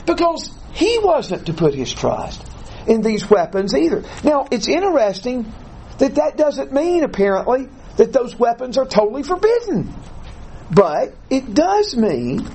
[0.07, 2.47] Because he wasn't to put his trust
[2.87, 4.05] in these weapons either.
[4.25, 5.53] Now, it's interesting
[5.99, 9.93] that that doesn't mean, apparently, that those weapons are totally forbidden.
[10.71, 12.47] But it does mean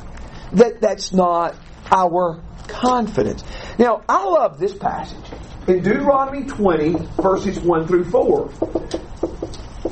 [0.54, 1.56] that that's not
[1.92, 3.44] our confidence.
[3.80, 5.18] Now, I love this passage.
[5.68, 8.52] In Deuteronomy 20, verses 1 through 4.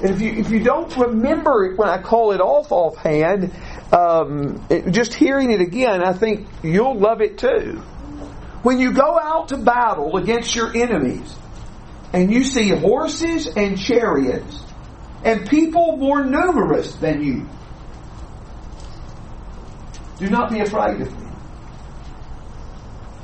[0.01, 3.53] And if you, if you don't remember it when I call it off offhand,
[3.91, 7.83] um, it, just hearing it again, I think you'll love it too.
[8.63, 11.35] When you go out to battle against your enemies,
[12.13, 14.63] and you see horses and chariots,
[15.23, 17.47] and people more numerous than you,
[20.17, 21.28] do not be afraid of them.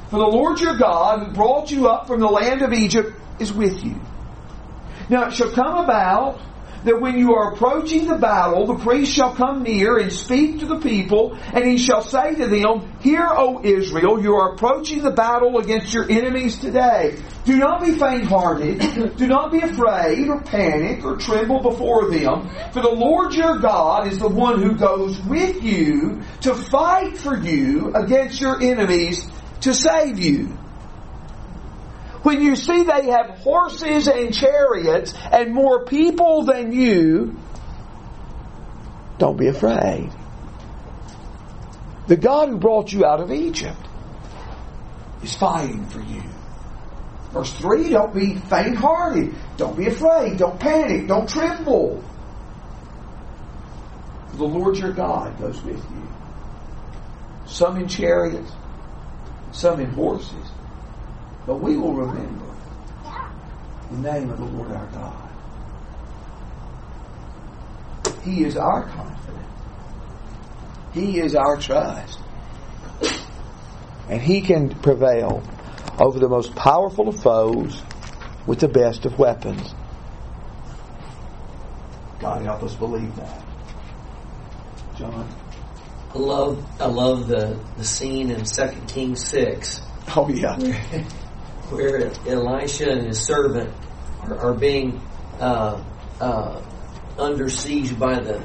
[0.10, 3.52] For the Lord your God, who brought you up from the land of Egypt, is
[3.52, 4.00] with you.
[5.10, 6.40] Now it shall come about
[6.86, 10.68] that when you are approaching the battle, the priest shall come near and speak to
[10.68, 15.12] the people, and he shall say to them, Hear, O Israel, you are approaching the
[15.12, 17.18] battle against your enemies today.
[17.44, 19.18] Do not be faint-hearted.
[19.18, 22.50] Do not be afraid or panic or tremble before them.
[22.72, 27.36] For the Lord your God is the one who goes with you to fight for
[27.36, 29.28] you against your enemies
[29.62, 30.58] to save you.
[32.24, 37.38] When you see they have horses and chariots and more people than you,
[39.20, 40.12] don't be afraid.
[42.08, 43.88] The God who brought you out of Egypt
[45.24, 46.24] is fighting for you.
[47.32, 49.36] Verse 3, don't be faint hearted.
[49.58, 50.38] Don't be afraid.
[50.38, 51.08] Don't panic.
[51.08, 52.04] Don't tremble.
[54.34, 56.08] The Lord your God goes with you.
[57.46, 58.52] Some in chariots,
[59.56, 60.52] some in horses.
[61.48, 62.46] But we will remember
[63.92, 65.30] the name of the Lord our God.
[68.24, 69.48] He is our confidence.
[70.94, 72.20] He is our trust.
[74.10, 75.44] And He can prevail
[76.00, 77.82] over the most powerful of foes
[78.46, 79.74] with the best of weapons.
[82.20, 83.44] God help us believe that.
[84.98, 85.28] John?
[86.16, 89.82] I love I love the, the scene in Second Kings six
[90.16, 90.56] Oh, yeah.
[91.70, 93.74] where Elisha and his servant
[94.22, 95.02] are, are being
[95.40, 95.84] uh,
[96.22, 96.62] uh,
[97.18, 98.42] under siege by the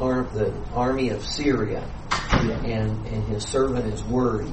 [0.00, 1.88] ar- the army of Syria,
[2.30, 4.52] and and his servant is worried,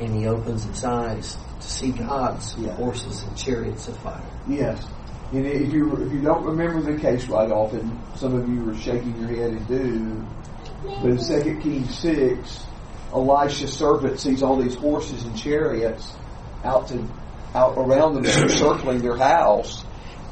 [0.00, 2.72] and he opens his eyes to see God's Yeah.
[2.74, 4.20] horses and chariots of fire.
[4.48, 4.84] Yes.
[5.32, 8.68] And if you if you don't remember the case right off, and some of you
[8.68, 10.26] are shaking your head and do,
[11.00, 12.64] but in Second Kings six,
[13.12, 16.14] Elisha's servant sees all these horses and chariots
[16.64, 17.06] out to
[17.54, 19.84] out around them circling their house,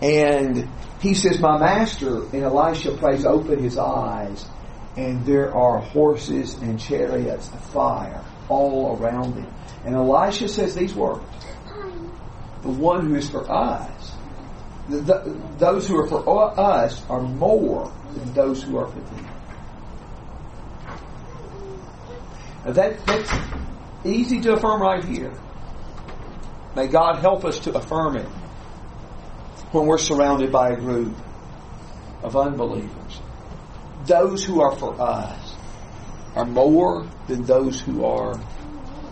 [0.03, 0.69] and
[1.01, 4.47] he says, "My master." And Elisha prays, "Open his eyes."
[4.97, 9.53] And there are horses and chariots of fire all around them.
[9.85, 11.25] And Elisha says these words
[12.65, 14.15] the one who is for us,
[14.89, 19.27] the, the, those who are for us are more than those who are for them.
[20.87, 20.95] Now
[22.73, 23.31] that, that's
[24.05, 25.33] easy to affirm right here.
[26.75, 28.27] May God help us to affirm it
[29.73, 31.15] when we're surrounded by a group
[32.23, 33.21] of unbelievers.
[34.07, 35.55] Those who are for us
[36.35, 38.39] are more than those who are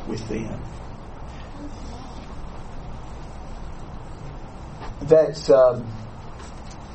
[0.06, 0.62] with them.
[5.12, 5.86] that's um,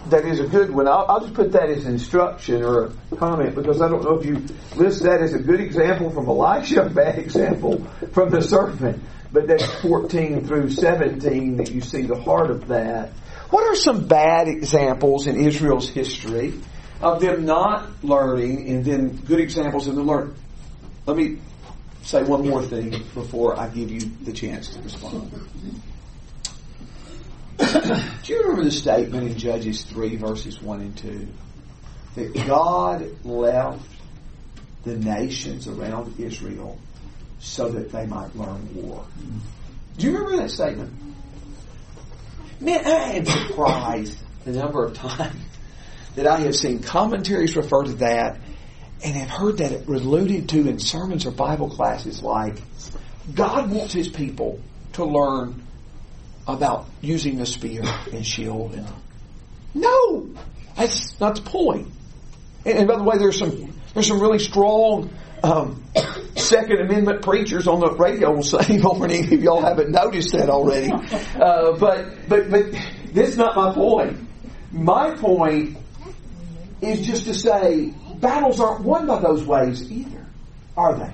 [0.09, 0.87] that is a good one.
[0.87, 4.25] I'll, I'll just put that as instruction or a comment because I don't know if
[4.25, 4.45] you
[4.75, 9.03] list that as a good example from Elisha, a bad example from the servant.
[9.31, 13.09] But that's 14 through 17 that you see the heart of that.
[13.49, 16.53] What are some bad examples in Israel's history
[17.01, 20.35] of them not learning and then good examples of them learning?
[21.05, 21.39] Let me
[22.03, 25.31] say one more thing before I give you the chance to respond.
[28.23, 31.27] Do you remember the statement in Judges 3, verses 1 and 2?
[32.15, 33.89] That God left
[34.83, 36.77] the nations around Israel
[37.39, 39.05] so that they might learn war.
[39.97, 40.93] Do you remember that statement?
[42.59, 45.35] Man, I am surprised the number of times
[46.15, 48.39] that I have seen commentaries refer to that
[49.03, 52.61] and have heard that it alluded to in sermons or Bible classes like
[53.33, 54.59] God wants His people
[54.93, 55.66] to learn
[56.47, 58.73] about using the spear and shield.
[58.73, 58.87] And,
[59.73, 60.29] no,
[60.75, 61.89] that's not the point.
[62.65, 65.09] And, and by the way, there's some there's some really strong
[65.43, 65.83] um,
[66.35, 69.31] Second Amendment preachers on the radio Sunday morning.
[69.31, 72.71] If y'all haven't noticed that already, uh, but but but
[73.13, 74.19] this is not my point.
[74.71, 75.77] My point
[76.81, 80.25] is just to say battles aren't won by those ways either,
[80.75, 81.11] are they?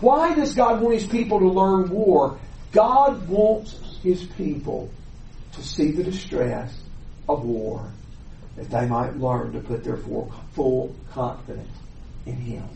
[0.00, 2.38] Why does God want His people to learn war?
[2.72, 4.90] God wants His people
[5.52, 6.78] to see the distress
[7.26, 7.90] of war,
[8.56, 11.70] that they might learn to put their full, confidence
[12.26, 12.68] in Him.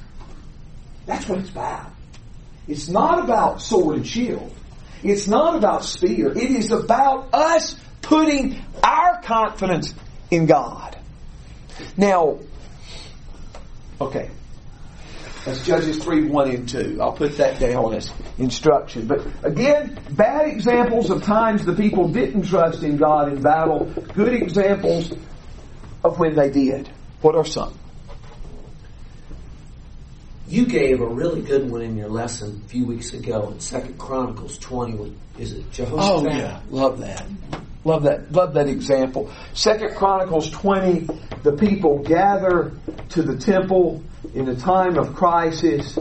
[1.04, 1.90] That's what it's about.
[2.66, 4.52] It's not about sword and shield.
[5.02, 6.32] It's not about spear.
[6.32, 9.94] It is about us putting our confidence
[10.30, 10.96] in God.
[11.96, 12.38] Now,
[14.00, 14.30] okay.
[15.48, 16.98] That's Judges 3, 1 and 2.
[17.00, 19.06] I'll put that down as instruction.
[19.06, 23.86] But again, bad examples of times the people didn't trust in God in battle.
[24.12, 25.10] Good examples
[26.04, 26.90] of when they did.
[27.22, 27.72] What are some?
[30.48, 33.96] You gave a really good one in your lesson a few weeks ago in Second
[33.96, 35.16] Chronicles 20.
[35.38, 36.30] Is it Jehoshaphat?
[36.30, 37.24] Oh yeah, love that.
[37.88, 38.30] Love that.
[38.32, 39.30] Love that example.
[39.54, 41.08] Second Chronicles 20,
[41.42, 42.72] the people gather
[43.08, 45.98] to the temple in the time of crisis,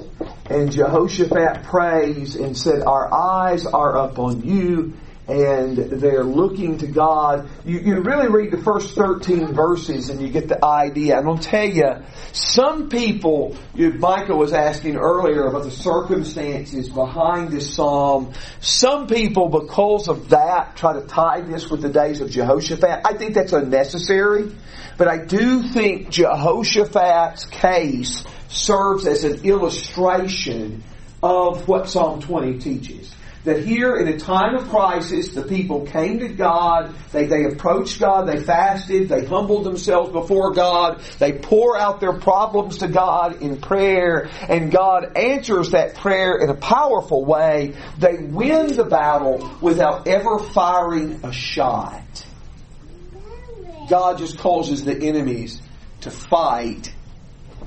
[0.49, 4.95] and Jehoshaphat prays and said, Our eyes are up on you,
[5.27, 7.49] and they're looking to God.
[7.65, 11.17] You, you really read the first 13 verses and you get the idea.
[11.17, 16.87] I'm going to tell you, some people, you, Micah was asking earlier about the circumstances
[16.87, 18.33] behind this psalm.
[18.61, 23.01] Some people, because of that, try to tie this with the days of Jehoshaphat.
[23.03, 24.55] I think that's unnecessary.
[24.97, 30.83] But I do think Jehoshaphat's case serves as an illustration
[31.21, 33.13] of what Psalm 20 teaches
[33.47, 37.97] that here in a time of crisis, the people came to God, they, they approached
[37.97, 43.41] God, they fasted, they humbled themselves before God, they pour out their problems to God
[43.41, 47.73] in prayer, and God answers that prayer in a powerful way.
[47.97, 52.25] They win the battle without ever firing a shot.
[53.89, 55.61] God just causes the enemies
[56.01, 56.93] to fight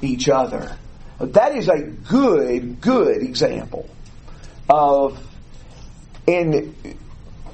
[0.02, 0.76] each other.
[1.18, 3.88] That is a good, good example
[4.68, 5.26] of
[6.26, 6.74] and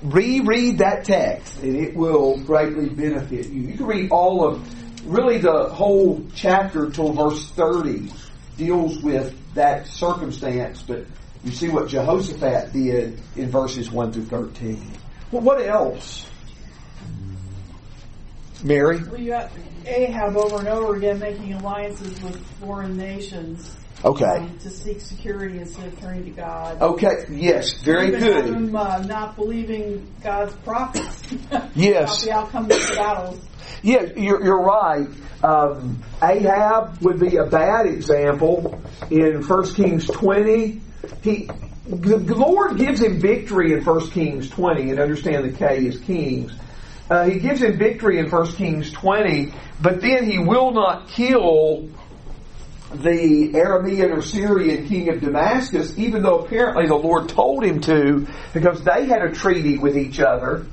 [0.02, 3.62] reread that text, and it will greatly benefit you.
[3.62, 8.10] You can read all of, really the whole chapter till verse 30
[8.56, 11.06] deals with that circumstance, but
[11.44, 14.92] you see what Jehoshaphat did in verses 1 through 13.
[15.30, 16.26] Well, what else?
[18.64, 19.02] Mary?
[19.02, 19.50] Well, you got
[19.84, 23.76] Ahab over and over again making alliances with foreign nations.
[24.06, 24.24] Okay.
[24.24, 26.80] um, to seek security instead of turning to God.
[26.80, 28.44] Okay, yes, very Even good.
[28.44, 31.22] Him, uh, not believing God's prophets.
[31.74, 32.22] Yes.
[32.22, 33.40] about the outcome of the battles.
[33.82, 35.08] Yeah, you're, you're right.
[35.42, 38.80] Um, Ahab would be a bad example
[39.10, 40.80] in 1 Kings 20.
[41.22, 41.48] He,
[41.88, 46.52] the Lord gives him victory in 1 Kings 20, and understand the K is kings.
[47.10, 51.88] Uh, he gives him victory in 1 Kings 20, but then he will not kill
[53.02, 58.26] the Aramean or Syrian king of Damascus, even though apparently the Lord told him to,
[58.52, 60.66] because they had a treaty with each other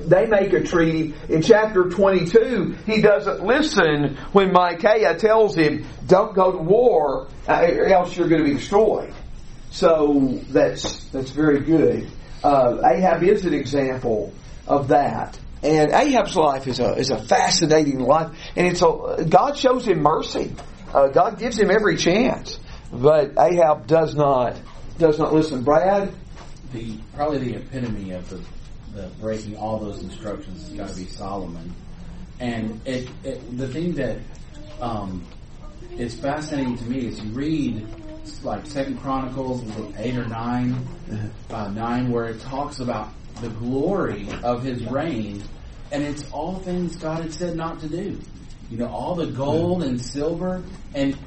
[0.00, 1.14] they make a treaty.
[1.28, 7.52] In chapter 22, he doesn't listen when Micaiah tells him, don't go to war, uh,
[7.52, 9.12] else you're going to be destroyed.
[9.70, 12.10] So that's, that's very good.
[12.42, 14.32] Uh, Ahab is an example
[14.66, 15.38] of that.
[15.62, 18.30] And Ahab's life is a, is a fascinating life.
[18.56, 20.54] And it's a, God shows him mercy.
[20.94, 22.58] Uh, God gives him every chance.
[22.92, 24.60] But Ahab does not,
[24.98, 25.62] does not listen.
[25.62, 26.12] Brad?
[26.72, 28.40] The, probably the epitome of the
[28.94, 31.74] the breaking all those instructions has got to be Solomon.
[32.38, 34.18] And it, it, the thing that
[34.80, 35.26] um,
[35.96, 37.86] is fascinating to me is you read
[38.42, 39.62] like Second Chronicles
[39.98, 40.76] eight or nine,
[41.50, 43.10] uh, nine, where it talks about
[43.40, 45.42] the glory of his reign,
[45.92, 48.18] and it's all things God had said not to do.
[48.70, 50.62] You know, all the gold and silver,
[50.94, 51.18] and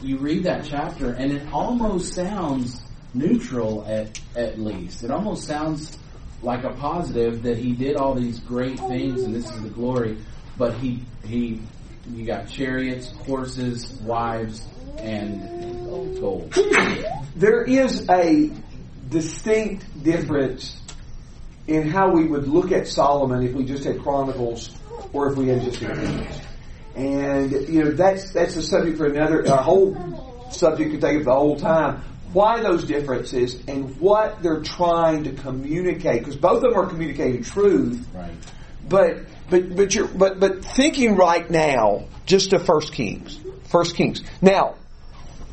[0.00, 2.82] you read that chapter, and it almost sounds
[3.14, 5.04] neutral at at least.
[5.04, 5.98] It almost sounds
[6.42, 10.18] like a positive that he did all these great things and this is the glory,
[10.58, 11.60] but he he
[12.12, 14.66] you got chariots, horses, wives,
[14.98, 16.56] and gold.
[17.36, 18.50] There is a
[19.10, 20.80] distinct difference
[21.66, 24.74] in how we would look at Solomon if we just had Chronicles
[25.12, 26.45] or if we had just had Kings.
[26.96, 31.24] And you know that's that's a subject for another a whole subject to take up
[31.24, 32.02] the whole time.
[32.32, 37.42] why those differences and what they're trying to communicate, because both of them are communicating
[37.42, 38.06] truth.
[38.14, 38.30] Right.
[38.88, 39.20] But
[39.50, 44.22] but but you're but but thinking right now just to First Kings, First Kings.
[44.42, 44.76] Now,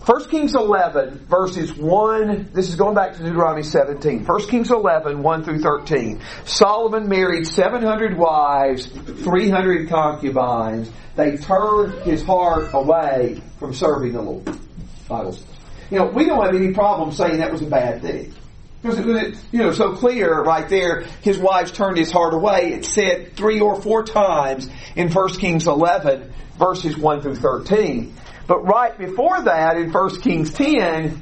[0.06, 2.49] First Kings eleven verses one.
[2.51, 4.26] This is going back to Deuteronomy seventeen.
[4.26, 6.20] First Kings 11, 1 through thirteen.
[6.43, 10.91] Solomon married seven hundred wives, three hundred concubines.
[11.16, 14.60] They turned his heart away from serving the Lord.
[15.08, 15.41] Bibles.
[15.89, 18.34] You know, we don't have any problem saying that was a bad thing.
[18.82, 22.74] Because it was, you know, so clear right there, his wives turned his heart away.
[22.74, 28.14] It said three or four times in 1 Kings 11, verses 1 through 13.
[28.48, 31.22] But right before that, in 1 Kings 10,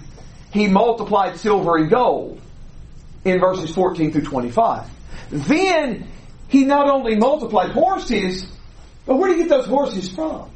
[0.52, 2.42] he multiplied silver and gold
[3.24, 4.90] in verses 14 through 25.
[5.30, 6.08] Then,
[6.48, 8.46] he not only multiplied horses,
[9.06, 10.50] but where did he get those horses from?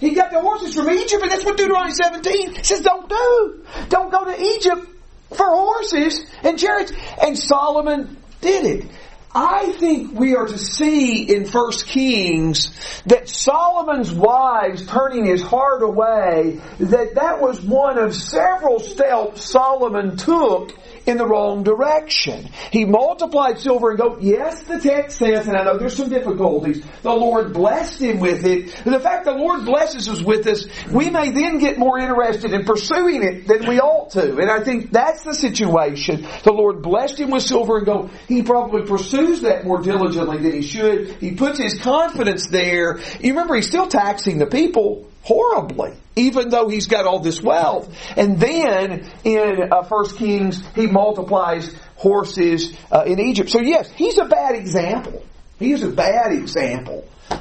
[0.00, 3.64] He got the horses from Egypt, and that's what Deuteronomy 17 says don't do.
[3.88, 4.88] Don't go to Egypt
[5.30, 6.92] for horses and chariots.
[7.22, 8.90] And Solomon did it.
[9.34, 12.70] I think we are to see in First Kings
[13.06, 20.16] that Solomon's wives turning his heart away, that that was one of several steps Solomon
[20.18, 20.74] took
[21.06, 22.48] in the wrong direction.
[22.70, 24.22] He multiplied silver and gold.
[24.22, 28.44] Yes, the text says, and I know there's some difficulties, the Lord blessed him with
[28.44, 28.84] it.
[28.84, 32.64] The fact the Lord blesses us with this, we may then get more interested in
[32.64, 34.36] pursuing it than we ought to.
[34.36, 36.26] And I think that's the situation.
[36.44, 38.10] The Lord blessed him with silver and gold.
[38.28, 38.82] He probably
[39.22, 41.08] pursues that more diligently than he should.
[41.20, 42.98] He puts his confidence there.
[43.20, 47.94] You remember, he's still taxing the people horribly, even though he's got all this wealth.
[48.16, 53.50] And then in uh, First Kings, he multiplies horses uh, in Egypt.
[53.50, 55.24] So yes, he's a bad example.
[55.58, 57.36] He is a bad example uh,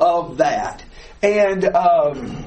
[0.00, 0.82] of that.
[1.22, 2.44] And um,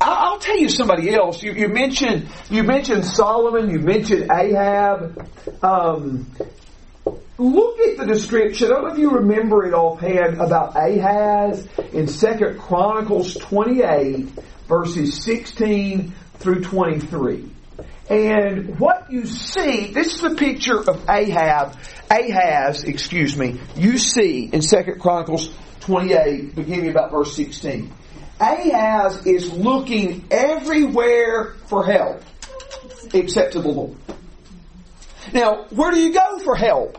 [0.00, 1.42] I'll tell you somebody else.
[1.42, 3.70] You, you, mentioned you mentioned Solomon.
[3.70, 5.26] You mentioned Ahab.
[5.62, 6.30] Um,
[7.40, 8.66] look at the description.
[8.66, 14.26] I don't know if you remember it offhand about Ahaz in Second Chronicles 28,
[14.68, 17.50] verses 16 through 23.
[18.10, 21.76] And what you see, this is a picture of Ahab,
[22.10, 27.90] Ahaz, excuse me, you see in Second Chronicles 28, beginning about verse 16.
[28.38, 32.22] Ahaz is looking everywhere for help,
[33.14, 33.96] except to the Lord.
[35.32, 36.98] Now, where do you go for help?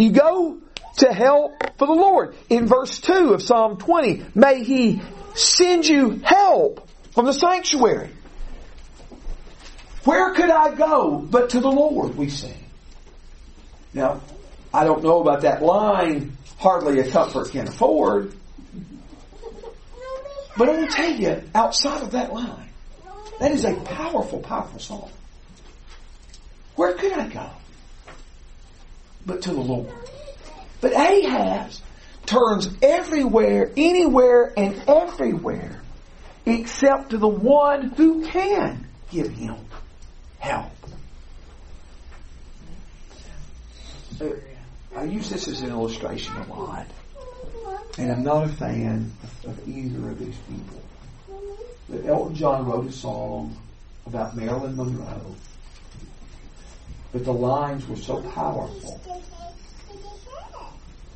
[0.00, 0.58] You go
[0.96, 2.34] to help for the Lord.
[2.48, 5.02] In verse 2 of Psalm 20, may He
[5.34, 8.08] send you help from the sanctuary.
[10.04, 12.64] Where could I go but to the Lord, we sing.
[13.92, 14.22] Now,
[14.72, 18.32] I don't know about that line, hardly a comfort can afford.
[20.56, 22.70] But I will tell you, outside of that line,
[23.38, 25.10] that is a powerful, powerful song.
[26.76, 27.50] Where could I go?
[29.26, 29.92] But to the Lord.
[30.80, 31.82] But Ahaz
[32.26, 35.80] turns everywhere, anywhere, and everywhere
[36.46, 39.56] except to the one who can give him
[40.38, 40.72] help.
[44.96, 46.86] I use this as an illustration a lot.
[47.98, 49.12] And I'm not a fan
[49.44, 50.82] of either of these people.
[51.88, 53.56] But Elton John wrote a song
[54.06, 55.34] about Marilyn Monroe.
[57.12, 59.00] But the lines were so powerful.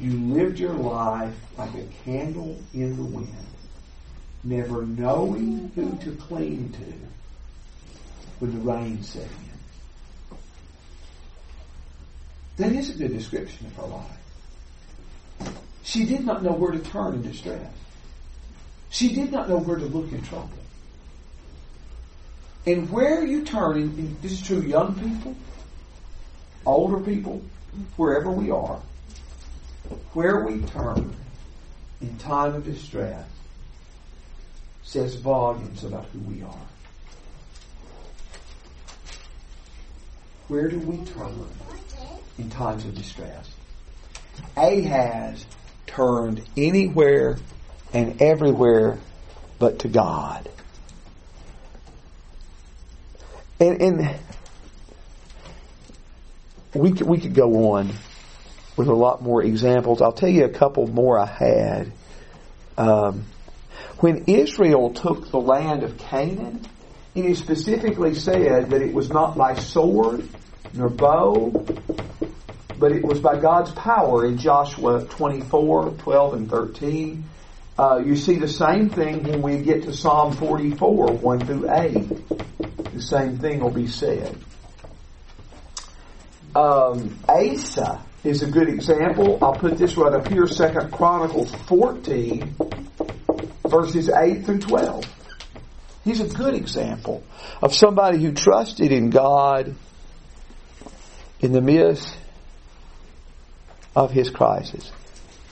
[0.00, 3.46] You lived your life like a candle in the wind,
[4.42, 6.92] never knowing who to cling to
[8.40, 10.38] when the rain set in.
[12.56, 15.54] That is a good description of her life.
[15.84, 17.70] She did not know where to turn in distress.
[18.90, 20.50] She did not know where to look in trouble.
[22.66, 25.36] And where you turn, and this is true, young people,
[26.66, 27.42] older people,
[27.96, 28.80] wherever we are,
[30.12, 31.14] where we turn
[32.00, 33.26] in time of distress
[34.82, 36.66] says volumes about who we are.
[40.48, 41.34] Where do we turn
[42.38, 43.50] in times of distress?
[44.56, 45.46] Ahaz
[45.86, 47.38] turned anywhere
[47.92, 48.98] and everywhere
[49.58, 50.48] but to God.
[53.58, 54.16] And, and
[56.74, 57.92] we could, we could go on
[58.76, 60.02] with a lot more examples.
[60.02, 61.92] I'll tell you a couple more I had.
[62.76, 63.24] Um,
[63.98, 66.66] when Israel took the land of Canaan,
[67.14, 70.28] it is specifically said that it was not by sword
[70.72, 71.50] nor bow,
[72.76, 77.24] but it was by God's power in Joshua 24, 12, and 13.
[77.78, 81.92] Uh, you see the same thing when we get to Psalm 44, 1 through 8.
[82.92, 84.36] The same thing will be said.
[86.54, 89.38] Um, Asa is a good example.
[89.42, 92.54] I'll put this right up here, Second Chronicles 14,
[93.66, 95.04] verses 8 through 12.
[96.04, 97.24] He's a good example
[97.60, 99.74] of somebody who trusted in God
[101.40, 102.16] in the midst
[103.96, 104.92] of his crisis.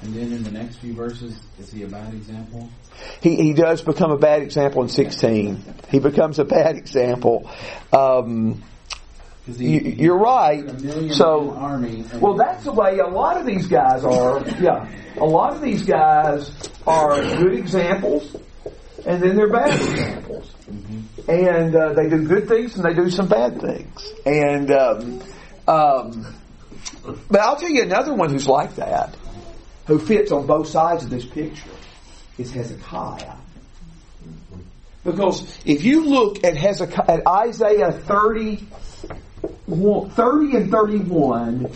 [0.03, 2.69] And then in the next few verses, is he a bad example?
[3.21, 5.63] He, he does become a bad example in 16.
[5.91, 7.51] He becomes a bad example.
[7.93, 8.63] Um,
[9.47, 10.65] you're right.
[11.13, 11.55] So,
[12.21, 14.41] well, that's the way a lot of these guys are.
[14.61, 16.53] Yeah, a lot of these guys
[16.87, 18.37] are good examples,
[19.05, 20.55] and then they're bad examples.
[21.29, 24.13] And uh, they do good things and they do some bad things.
[24.27, 25.23] And um,
[25.69, 26.35] um,
[27.31, 29.17] but I'll tell you another one who's like that,
[29.87, 31.71] who fits on both sides of this picture,
[32.39, 33.37] is Hezekiah.
[35.05, 38.65] Because if you look at Hezekiah, at Isaiah 30,
[39.43, 41.71] 30 and 31,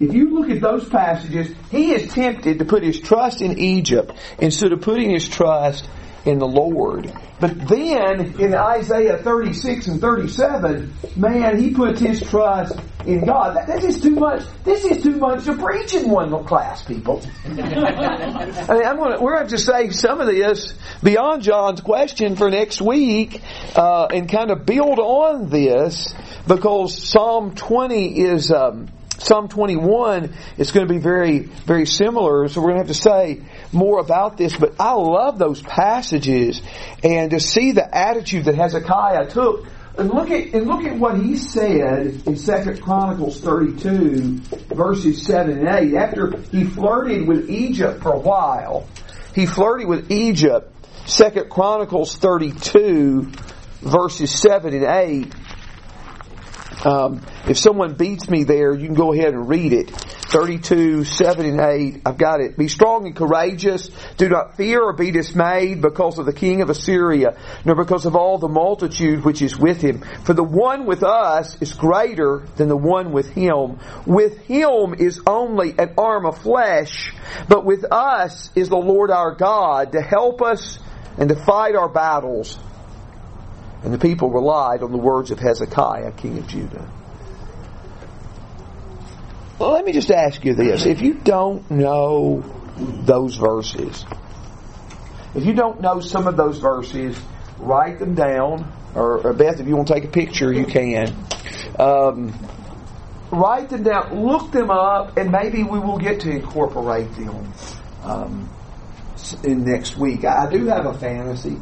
[0.00, 4.12] if you look at those passages, he is tempted to put his trust in Egypt
[4.38, 5.88] instead of putting his trust
[6.24, 7.12] in the Lord.
[7.40, 13.56] But then in Isaiah 36 and 37, man, he puts his trust in God.
[13.56, 14.42] That, this is too much.
[14.64, 17.22] This is too much to preach in one class, people.
[17.44, 21.80] I mean, I'm gonna, we're going to have to save some of this beyond John's
[21.80, 23.40] question for next week
[23.76, 26.12] uh, and kind of build on this
[26.46, 28.50] because Psalm 20 is.
[28.50, 28.88] Um,
[29.18, 33.02] Psalm 21 is going to be very, very similar, so we're going to have to
[33.02, 33.42] say
[33.72, 36.62] more about this, but I love those passages
[37.02, 39.66] and to see the attitude that Hezekiah took.
[39.98, 44.38] And look at, and look at what he said in 2 Chronicles 32
[44.72, 45.94] verses 7 and 8.
[45.96, 48.86] After he flirted with Egypt for a while,
[49.34, 50.72] he flirted with Egypt,
[51.08, 53.32] 2 Chronicles 32
[53.82, 55.34] verses 7 and 8.
[56.84, 59.90] Um, if someone beats me there, you can go ahead and read it.
[59.90, 62.02] 32, 7 and 8.
[62.04, 62.56] I've got it.
[62.56, 63.88] Be strong and courageous.
[64.16, 68.14] Do not fear or be dismayed because of the king of Assyria, nor because of
[68.14, 70.02] all the multitude which is with him.
[70.24, 73.78] For the one with us is greater than the one with him.
[74.06, 77.12] With him is only an arm of flesh,
[77.48, 80.78] but with us is the Lord our God to help us
[81.16, 82.58] and to fight our battles.
[83.82, 86.90] And the people relied on the words of Hezekiah, king of Judah.
[89.58, 90.86] Well, let me just ask you this.
[90.86, 92.44] If you don't know
[92.76, 94.04] those verses,
[95.34, 97.18] if you don't know some of those verses,
[97.58, 98.72] write them down.
[98.94, 101.14] Or, or Beth, if you want to take a picture, you can.
[101.78, 102.32] Um,
[103.30, 107.52] write them down, look them up, and maybe we will get to incorporate them
[108.02, 108.50] um,
[109.44, 110.24] in next week.
[110.24, 111.58] I do have a fantasy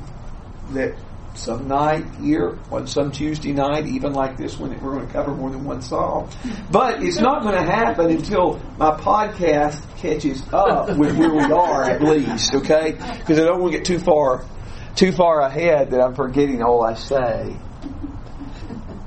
[0.70, 0.94] that
[1.36, 5.32] some night here, on some Tuesday night, even like this one, we're going to cover
[5.32, 6.30] more than one song.
[6.70, 11.84] But it's not going to happen until my podcast catches up with where we are,
[11.84, 12.54] at least.
[12.54, 14.44] Okay, because I don't want to get too far,
[14.94, 17.56] too far ahead that I'm forgetting all I say.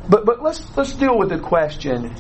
[0.10, 2.16] But but let's let's deal with the question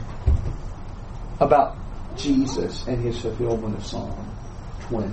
[1.40, 1.78] about
[2.16, 4.36] Jesus and his fulfillment of Psalm
[4.82, 5.12] 20.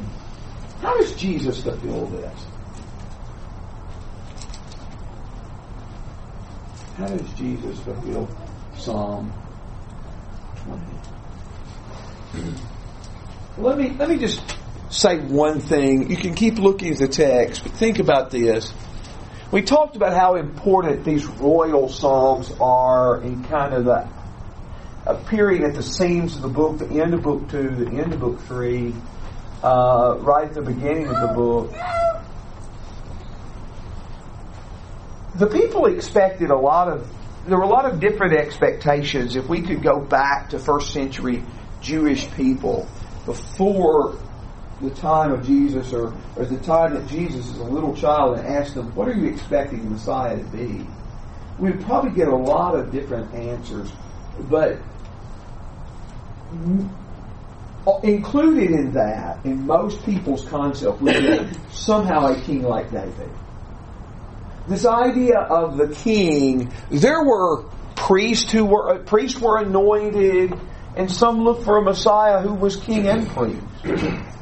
[0.80, 2.46] How does Jesus fulfill this?
[6.96, 8.26] How does Jesus fulfill
[8.78, 9.30] Psalm
[12.32, 12.54] 20?
[13.58, 14.40] Let me let me just
[14.88, 16.10] say one thing.
[16.10, 18.72] You can keep looking at the text, but think about this.
[19.52, 24.08] We talked about how important these royal songs are in kind of the
[25.04, 28.20] appearing at the seams of the book, the end of book two, the end of
[28.20, 28.94] book three,
[29.62, 31.72] uh, right at the beginning of the book.
[35.38, 37.08] The people expected a lot of
[37.46, 41.44] there were a lot of different expectations if we could go back to first century
[41.80, 42.88] Jewish people
[43.24, 44.18] before
[44.80, 48.48] the time of Jesus or, or the time that Jesus is a little child and
[48.48, 50.84] ask them, what are you expecting the Messiah to be?
[51.58, 53.90] We'd probably get a lot of different answers.
[54.50, 54.78] But
[57.86, 63.30] uh, included in that, in most people's concept, would be somehow a king like David
[64.68, 67.64] this idea of the king, there were
[67.94, 70.52] priests who were priests were anointed,
[70.96, 73.60] and some looked for a Messiah who was king and priest.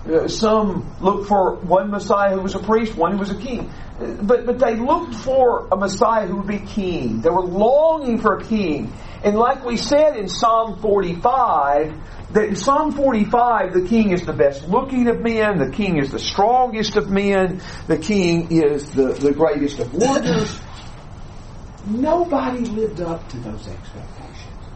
[0.07, 3.71] Uh, some looked for one Messiah who was a priest, one who was a king.
[4.01, 7.21] Uh, But, but they looked for a Messiah who would be king.
[7.23, 8.93] They were longing for a king.
[9.25, 11.95] And like we said in Psalm 45,
[12.35, 16.11] that in Psalm 45, the king is the best looking of men, the king is
[16.11, 20.59] the strongest of men, the king is the, the greatest of warriors.
[21.87, 24.69] Nobody lived up to those expectations.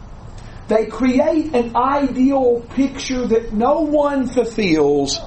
[0.68, 5.18] They create an ideal picture that no one fulfills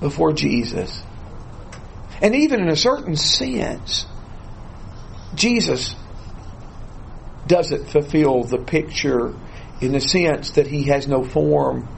[0.00, 1.02] before Jesus.
[2.22, 4.06] And even in a certain sense,
[5.34, 5.94] Jesus
[7.46, 9.34] doesn't fulfill the picture
[9.80, 11.88] in the sense that he has no form,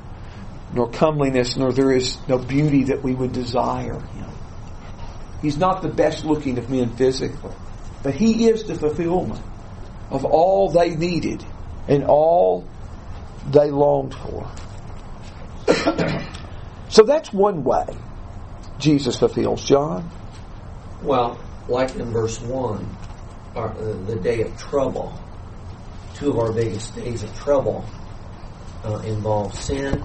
[0.73, 4.31] nor comeliness, nor there is no beauty that we would desire him.
[5.43, 7.53] He's not the best looking of men physically,
[8.03, 9.45] but he is the fulfillment
[10.11, 11.45] of all they needed
[11.89, 12.67] and all
[13.51, 14.51] they longed for.
[16.89, 17.87] so that's one way
[18.79, 20.11] Jesus fulfills John.
[21.03, 22.97] Well, like in verse 1,
[23.55, 23.73] uh,
[24.07, 25.19] the day of trouble,
[26.17, 27.85] two of our biggest days of trouble
[28.85, 30.03] uh, involve sin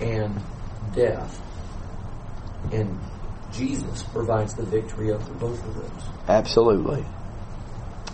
[0.00, 0.38] and
[0.94, 1.40] death.
[2.70, 2.98] And
[3.52, 6.04] Jesus provides the victory over both of those.
[6.28, 7.04] Absolutely.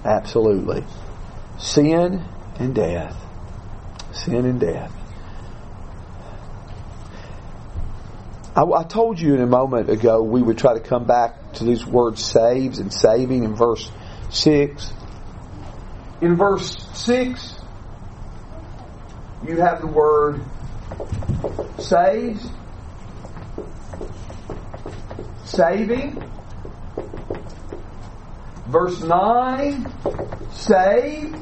[0.04, 0.84] Absolutely.
[1.58, 2.24] Sin
[2.58, 3.16] and death.
[4.12, 4.92] Sin and death.
[8.54, 11.64] I, I, told you in a moment ago we would try to come back to
[11.64, 13.90] these words saves and saving in verse
[14.30, 14.92] 6.
[16.20, 17.54] In verse 6,
[19.46, 20.40] you have the word
[21.78, 22.50] saves,
[25.44, 26.22] saving.
[28.66, 29.92] Verse 9,
[30.52, 31.36] save.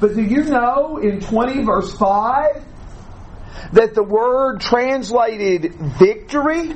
[0.00, 2.64] But do you know in 20 verse 5
[3.72, 6.72] that the word translated victory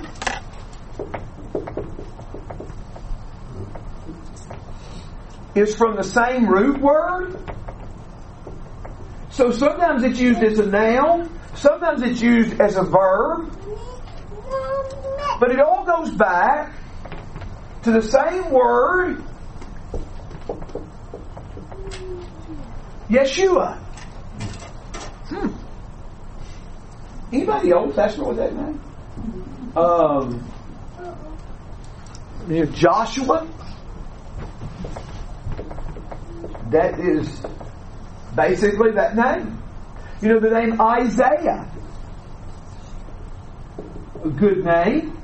[5.54, 7.36] is from the same root word?
[9.30, 13.50] So sometimes it's used as a noun, sometimes it's used as a verb,
[15.40, 16.74] but it all goes back
[17.82, 19.22] to the same word,
[23.08, 23.78] Yeshua.
[25.28, 25.48] Hmm.
[27.32, 28.80] Anybody Old Testament with that name?
[29.74, 30.44] Um,
[32.74, 33.48] Joshua.
[36.72, 37.28] That is
[38.34, 39.62] basically that name.
[40.22, 41.70] You know the name Isaiah.
[44.24, 45.18] A good name.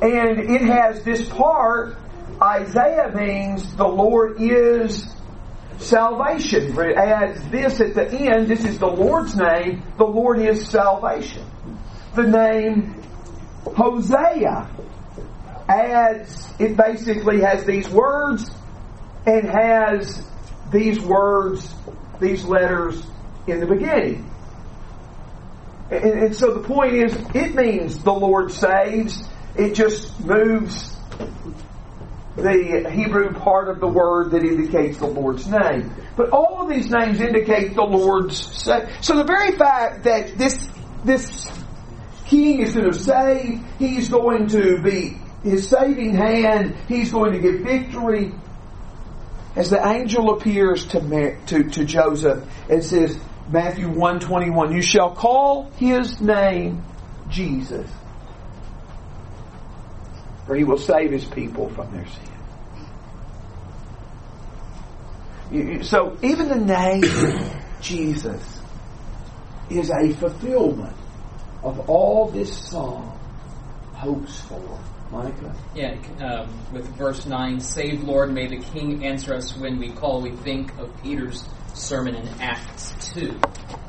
[0.00, 1.96] And it has this part,
[2.40, 5.08] Isaiah means the Lord is
[5.78, 6.78] salvation.
[6.78, 11.44] It adds this at the end, this is the Lord's name, the Lord is salvation.
[12.14, 13.02] The name
[13.64, 14.70] Hosea
[15.68, 18.50] adds, it basically has these words
[19.26, 20.26] and has
[20.70, 21.74] these words,
[22.20, 23.04] these letters
[23.46, 24.30] in the beginning.
[25.90, 29.22] And, and so the point is, it means the Lord saves.
[29.56, 30.96] It just moves
[32.36, 35.94] the Hebrew part of the word that indicates the Lord's name.
[36.16, 38.88] But all of these names indicate the Lord's save.
[39.00, 40.68] So the very fact that this
[41.04, 41.50] this
[42.26, 47.38] king is going to save, he's going to be his saving hand, he's going to
[47.38, 48.32] give victory.
[49.56, 55.70] As the angel appears to, to, to Joseph and says, Matthew 121, you shall call
[55.76, 56.84] his name
[57.30, 57.90] Jesus.
[60.46, 62.06] For he will save his people from their
[65.50, 65.82] sin.
[65.84, 67.04] So even the name
[67.80, 68.60] Jesus
[69.70, 70.96] is a fulfillment
[71.62, 73.18] of all this song
[73.94, 74.78] hopes for.
[75.10, 75.54] Monica?
[75.74, 80.20] Yeah, um, with verse 9, Save Lord, may the King answer us when we call.
[80.20, 81.44] We think of Peter's
[81.74, 83.38] sermon in Acts 2.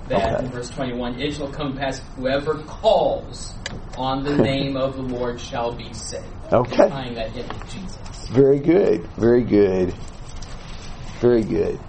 [0.09, 0.45] That Okay.
[0.45, 3.53] in verse 21, it shall come to pass, whoever calls
[3.97, 6.25] on the name of the Lord shall be saved.
[6.51, 6.87] Okay.
[6.89, 8.27] Tying that in with Jesus.
[8.29, 9.05] Very good.
[9.17, 9.93] Very good.
[11.19, 11.79] Very good.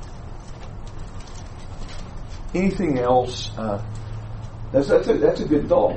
[2.54, 3.50] Anything else?
[3.56, 3.82] Uh,
[4.72, 5.96] that's, that's, a, that's a good thought.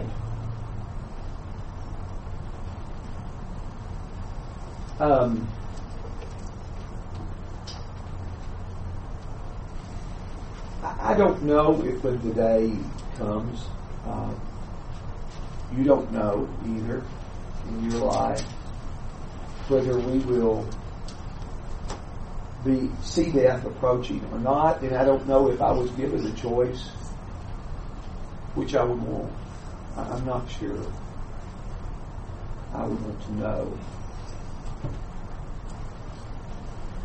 [5.01, 5.47] Um,
[10.83, 12.77] I I don't know if when the day
[13.17, 13.65] comes,
[14.05, 14.31] uh,
[15.75, 17.03] you don't know either
[17.69, 18.45] in your life
[19.69, 20.67] whether we will
[22.63, 26.39] be see death approaching or not, and I don't know if I was given the
[26.39, 26.89] choice,
[28.53, 29.33] which I would want.
[29.97, 30.85] I'm not sure.
[32.75, 33.77] I would want to know.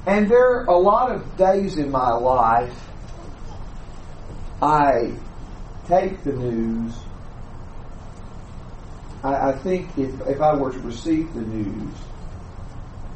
[0.07, 2.88] And there are a lot of days in my life
[4.62, 5.12] I
[5.88, 6.94] take the news.
[9.24, 11.92] I, I think if, if I were to receive the news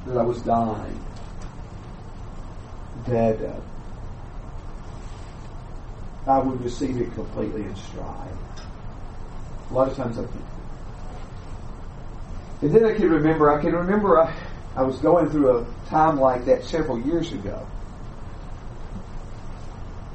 [0.07, 1.05] that I was dying,
[3.07, 3.61] that uh,
[6.27, 8.37] I would receive it completely in stride.
[9.71, 10.45] A lot of times I think.
[12.63, 14.35] And then I can remember, I can remember I,
[14.77, 17.67] I was going through a time like that several years ago.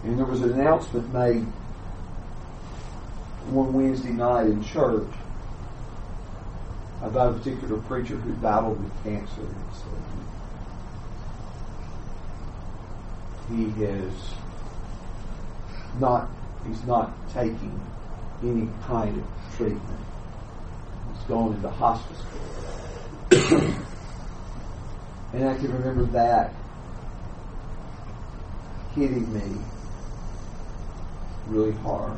[0.03, 1.45] And there was an announcement made
[3.49, 5.07] one Wednesday night in church
[7.01, 9.41] about a particular preacher who battled with cancer.
[9.41, 9.85] And so
[13.49, 14.13] he has
[15.99, 16.29] not
[16.67, 17.79] he's not taking
[18.43, 19.99] any kind of treatment.
[21.13, 22.21] He's gone into hospice.
[25.35, 26.53] And I can remember that
[28.95, 29.57] hitting me
[31.47, 32.17] really hard.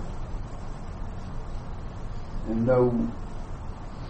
[2.47, 3.11] And no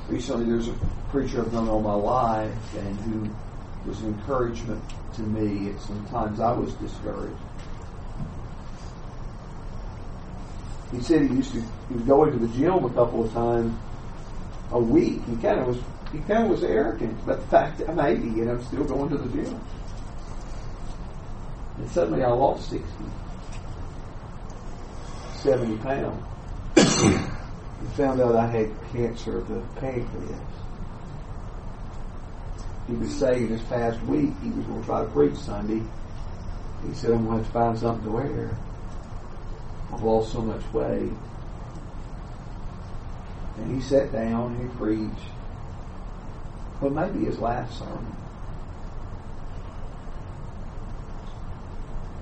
[0.09, 0.75] recently there's a
[1.09, 4.83] preacher I've known all my life and who was an encouragement
[5.15, 5.69] to me.
[5.69, 7.39] And sometimes I was discouraged.
[10.91, 13.73] He said he used to he was going to the gym a couple of times
[14.71, 15.23] a week.
[15.23, 15.77] He kind of was
[16.11, 19.17] he kind of was arrogant about the fact that maybe and I'm still going to
[19.17, 19.61] the gym.
[21.77, 22.87] And suddenly I lost 60,
[25.35, 26.23] 70 pounds.
[26.77, 30.39] and found out I had cancer of the pancreas
[32.87, 35.83] he was saying this past week he was going to try to preach Sunday.
[36.87, 38.57] He said, I'm going to to find something to wear.
[39.91, 41.11] I've lost so much weight.
[43.57, 45.31] And he sat down and he preached.
[46.81, 48.15] But maybe his last sermon.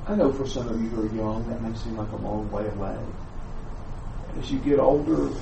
[0.08, 2.50] I know for some of you who are young, that may seem like a long
[2.52, 2.98] way away.
[4.40, 5.36] As you get older,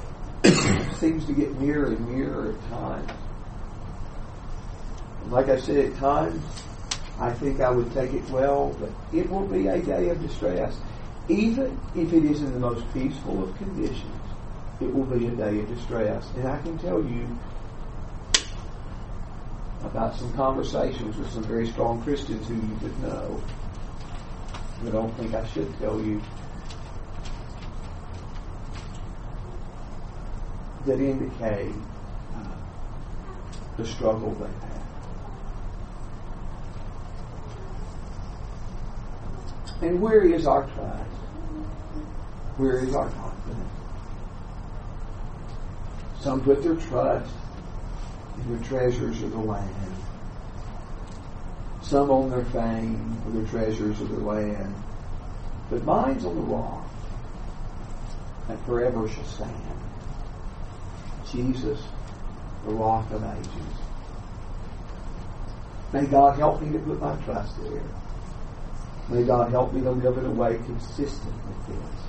[0.44, 3.10] it seems to get nearer and nearer at times.
[5.28, 6.42] Like I said, at times,
[7.18, 10.76] I think I would take it well, but it will be a day of distress.
[11.28, 14.22] Even if it is in the most peaceful of conditions,
[14.80, 16.26] it will be a day of distress.
[16.36, 17.26] And I can tell you
[19.84, 23.42] about some conversations with some very strong Christians who you would know.
[24.86, 26.20] I don't think I should tell you
[30.86, 31.74] that indicate
[32.34, 32.56] uh,
[33.76, 34.70] the struggle they have.
[39.82, 41.10] And where is our trust?
[42.56, 43.70] Where is our confidence?
[46.20, 47.32] Some put their trust
[48.48, 49.94] the treasures of the land.
[51.82, 54.74] Some on their fame or the treasures of the land.
[55.70, 56.88] But mine's on the rock
[58.48, 59.54] that forever shall stand.
[61.30, 61.80] Jesus,
[62.64, 63.80] the rock of ages.
[65.92, 67.82] May God help me to put my trust there.
[69.08, 72.00] May God help me to live in a way consistent with this.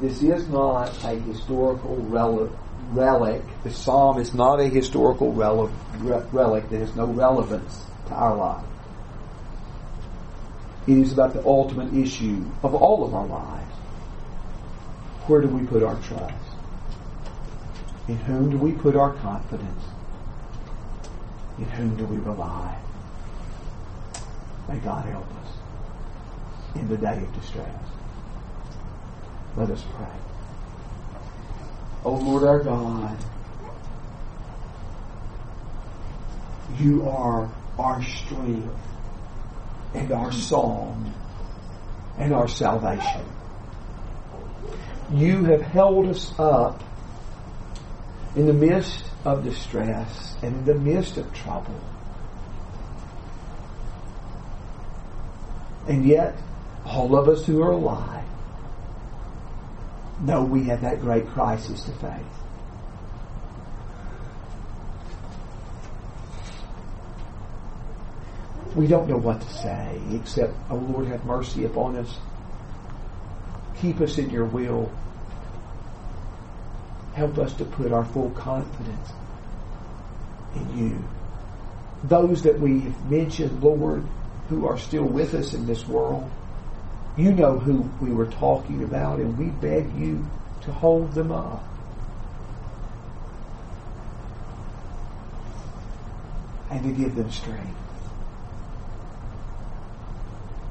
[0.00, 2.50] This is not a historical relic.
[2.92, 5.70] The psalm is not a historical relic
[6.02, 8.64] that has no relevance to our life.
[10.86, 13.72] It is about the ultimate issue of all of our lives.
[15.26, 16.34] Where do we put our trust?
[18.06, 19.84] In whom do we put our confidence?
[21.56, 22.78] In whom do we rely?
[24.68, 25.56] May God help us
[26.74, 27.82] in the day of distress.
[29.56, 30.06] Let us pray.
[32.04, 33.16] O Lord our God,
[36.78, 38.76] you are our strength
[39.94, 41.14] and our song
[42.18, 43.24] and our salvation.
[45.12, 46.82] You have held us up
[48.36, 51.80] in the midst of distress and in the midst of trouble.
[55.86, 56.36] And yet,
[56.84, 58.23] all of us who are alive
[60.20, 62.22] know we have that great crisis to face.
[68.74, 72.18] We don't know what to say except, oh Lord, have mercy upon us.
[73.80, 74.90] Keep us in your will.
[77.14, 79.12] Help us to put our full confidence
[80.56, 81.04] in you.
[82.02, 84.04] Those that we have mentioned, Lord,
[84.48, 86.28] who are still with us in this world,
[87.16, 90.26] you know who we were talking about, and we beg you
[90.62, 91.64] to hold them up.
[96.70, 97.78] And to give them strength.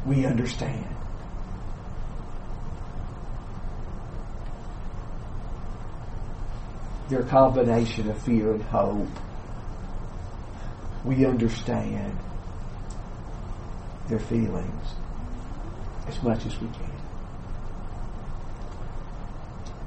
[0.06, 0.86] We understand.
[7.07, 9.07] Their combination of fear and hope.
[11.06, 12.18] We understand
[14.10, 14.95] their feelings
[16.07, 16.91] as much as we can.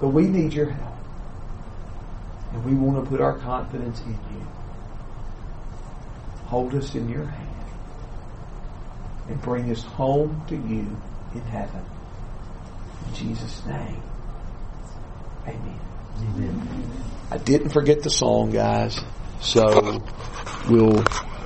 [0.00, 0.94] But we need your help.
[2.52, 4.46] And we want to put our confidence in you.
[6.46, 7.46] Hold us in your hand
[9.28, 10.96] and bring us home to you
[11.34, 11.84] in heaven.
[13.08, 14.02] In Jesus' name.
[15.46, 15.80] Amen.
[16.18, 16.92] Amen.
[17.30, 19.00] I didn't forget the song, guys.
[19.40, 20.00] So
[20.68, 21.02] we'll